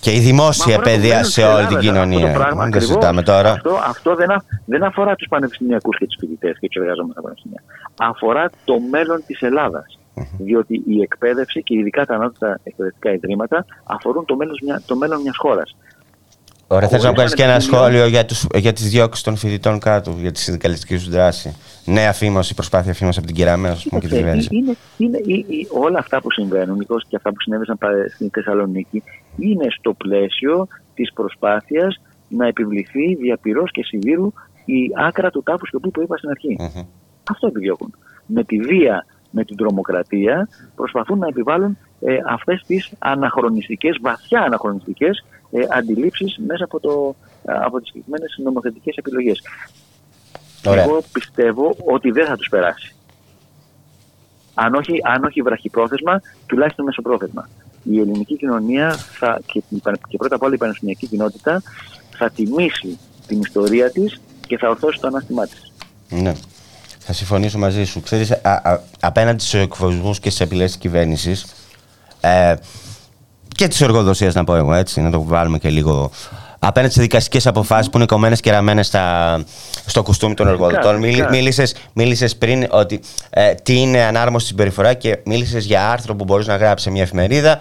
[0.00, 2.26] Και η δημόσια παιδεία σε όλη την κοινωνία.
[2.26, 3.50] Αυτό, πράγμα, δεν συζητάμε τώρα.
[3.50, 7.22] Αυτό, αυτό δεν, α, δεν αφορά τους πανεπιστημιακούς και τους φοιτητές και τους εργαζόμενους στα
[7.22, 7.62] πανεπιστήμια.
[7.96, 9.98] Αφορά το μέλλον της Ελλάδας.
[10.38, 15.36] Διότι η εκπαίδευση και ειδικά τα ανώτατα εκπαιδευτικά ιδρύματα αφορούν το μέλλον, το μέλλον μιας
[15.36, 15.76] χώρας.
[16.72, 20.16] Ωραία, θέλω να κάνεις και ένα σχόλιο για, τους, για τις διώξεις των φοιτητών κάτω,
[20.20, 21.56] για τη συνδικαλιστική σου δράση.
[21.84, 24.48] Νέα φήμωση, προσπάθεια φήμωση από την Κεραμέα, α πούμε, και τη κυβέρνηση.
[24.50, 25.44] Είναι, είναι, είναι,
[25.80, 27.78] όλα αυτά που συμβαίνουν, και αυτά που συνέβησαν
[28.14, 29.02] στην Θεσσαλονίκη,
[29.40, 34.32] είναι στο πλαίσιο της προσπάθειας να επιβληθεί διαπυρός και σιδήρου
[34.64, 36.56] η άκρα του τάφου σιωπή που είπα στην αρχή.
[36.60, 36.86] Mm-hmm.
[37.30, 37.94] Αυτό επιδιώκουν.
[38.26, 45.24] Με τη βία, με την τρομοκρατία, προσπαθούν να επιβάλλουν ε, αυτές τις αναχρονιστικές, βαθιά αναχρονιστικές
[45.50, 47.14] ε, αντιλήψεις μέσα από, το,
[47.44, 49.42] από τις συγκεκριμένες νομοθετικές επιλογές.
[50.64, 52.94] Εγώ πιστεύω ότι δεν θα τους περάσει.
[54.54, 57.48] Αν όχι, αν όχι βραχυπρόθεσμα, τουλάχιστον μεσοπρόθεσμα.
[57.82, 59.62] Η ελληνική κοινωνία θα, και,
[60.08, 61.62] και πρώτα απ' όλα η πανεπιστημιακή κοινότητα
[62.18, 65.72] θα τιμήσει την ιστορία της και θα ορθώσει το ανάστημά της.
[66.08, 66.34] Ναι.
[66.98, 68.00] Θα συμφωνήσω μαζί σου.
[68.00, 71.46] Ξέρεις, α, α, απέναντι στους εκφοβισμούς και στις επιλέξεις της κυβέρνησης,
[72.20, 72.54] ε,
[73.48, 76.10] και της εργοδοσίας, να πω εγώ έτσι, να το βάλουμε και λίγο.
[76.62, 78.92] Απέναντι σε δικαστικές αποφάσεις που είναι κομμένες και ραμμένες
[79.86, 80.96] στο κουστούμι των εργοδοτών.
[81.92, 83.00] Μίλησες πριν ότι
[83.30, 87.02] ε, τι είναι ανάρμοστη συμπεριφορά και μίλησες για άρθρο που μπορείς να γράψεις σε μια
[87.02, 87.60] εφημερίδα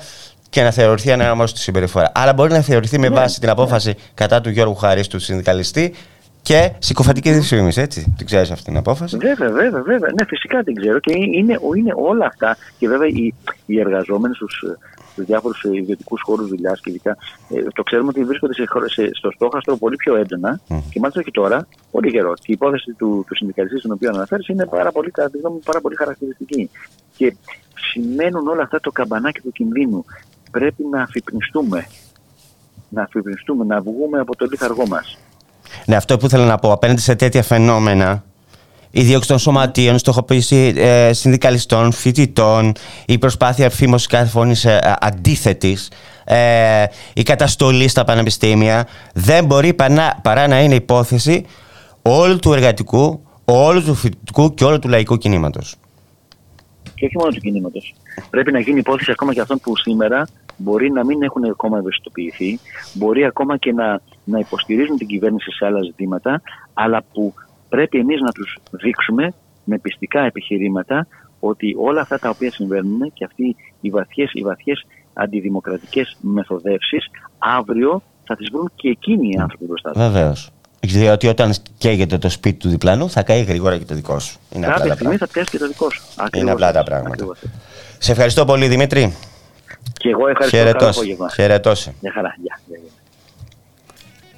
[0.49, 2.11] και να θεωρηθεί ανάρμοστη συμπεριφορά.
[2.15, 3.95] Αλλά μπορεί να θεωρηθεί με ναι, βάση την απόφαση ναι.
[4.13, 5.93] κατά του Γιώργου Χαρίστου, του συνδικαλιστή,
[6.41, 8.13] και συκοφαντική δυσφήμιση, έτσι.
[8.17, 10.09] Την ξέρεις αυτή την απόφαση; Βέβαια, βέβαια, βέβαια.
[10.19, 10.99] Ναι, φυσικά την ξέρω.
[10.99, 12.57] Και είναι, είναι όλα αυτά.
[12.77, 13.33] Και βέβαια οι,
[13.65, 14.63] οι εργαζόμενοι στους
[15.19, 17.17] στους διάφορους ιδιωτικούς χώρους δουλειάς και ειδικά.
[17.49, 20.81] Ε, το ξέρουμε ότι βρίσκονται σε, σε, στο στόχαστρο πολύ πιο έντονα mm.
[20.89, 22.33] και μάλιστα όχι τώρα, πολύ καιρό.
[22.33, 25.11] Και η υπόθεση του, του συνδικαλιστή, την οποία αναφέρεις, είναι πάρα πολύ,
[25.63, 26.69] πάρα πολύ χαρακτηριστική.
[27.17, 27.35] Και
[27.91, 30.05] σημαίνουν όλα αυτά το καμπανάκι του κινδύνου.
[30.51, 31.87] Πρέπει να αφυπνιστούμε.
[32.89, 35.17] Να αφυπνιστούμε, να βγούμε από το λίθαργό μας.
[35.85, 38.23] Ναι, αυτό που ήθελα να πω απέναντι σε τέτοια φαινόμενα
[38.91, 42.73] η δίωξη των σωματείων, στοχοποίηση ε, συνδικαλιστών, φοιτητών,
[43.05, 45.91] η προσπάθεια φήμωσης κάθε φωνή ε, αντίθετης,
[46.23, 46.83] ε,
[47.13, 51.45] η καταστολή στα πανεπιστήμια δεν μπορεί παρά, παρά να είναι υπόθεση
[52.01, 55.75] όλου του εργατικού, όλου του φοιτητικού και όλου του λαϊκού κινήματος.
[56.95, 57.95] Και όχι μόνο του κινήματος.
[58.29, 60.27] Πρέπει να γίνει υπόθεση ακόμα και αυτών που σήμερα
[60.57, 62.59] μπορεί να μην έχουν ακόμα ευαισθητοποιηθεί,
[62.93, 66.41] μπορεί ακόμα και να, να υποστηρίζουν την κυβέρνηση σε άλλα ζητήματα,
[66.73, 67.33] αλλά που
[67.69, 71.07] πρέπει εμείς να τους δείξουμε με πιστικά επιχειρήματα
[71.39, 78.01] ότι όλα αυτά τα οποία συμβαίνουν και αυτοί οι βαθιές, οι βαθιές αντιδημοκρατικές μεθοδεύσεις αύριο
[78.23, 80.01] θα τις βρουν και εκείνοι οι άνθρωποι μπροστά τους.
[80.01, 80.49] Βεβαίως.
[80.79, 84.39] Διότι όταν καίγεται το σπίτι του διπλανού θα καεί γρήγορα και το δικό σου.
[84.55, 86.01] Είναι Κάποια στιγμή θα πιάσει και το δικό σου.
[86.15, 86.41] Ακριβώς.
[86.41, 87.13] Είναι απλά τα πράγματα.
[87.13, 87.39] Ακριβώς.
[87.97, 89.15] Σε ευχαριστώ πολύ Δημήτρη.
[89.93, 90.57] Και εγώ ευχαριστώ.
[90.57, 90.99] Χαιρετός.
[91.33, 91.89] Χαιρετός.
[92.01, 92.35] Μια χαρά.
[92.41, 92.59] Γεια.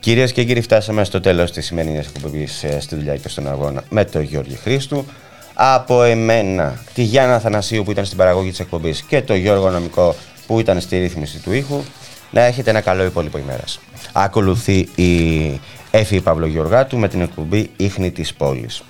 [0.02, 3.84] Κυρίες και κύριοι, φτάσαμε στο τέλος της σημερινής εκπομπής ε, στη δουλειά και στον αγώνα
[3.89, 5.06] με τον Γιώργη Χρήστου.
[5.54, 10.16] Από εμένα, τη Γιάννα Θανασίου που ήταν στην παραγωγή της εκπομπής και το Γιώργο Νομικό
[10.47, 11.84] που ήταν στη ρύθμιση του ήχου.
[12.32, 13.80] Να έχετε ένα καλό υπόλοιπο ημέρας.
[14.14, 15.60] Ακολουθεί η
[15.91, 18.84] Εφη Παυλογιοργάτου με την εκπομπή Ήχνη της Πόλης.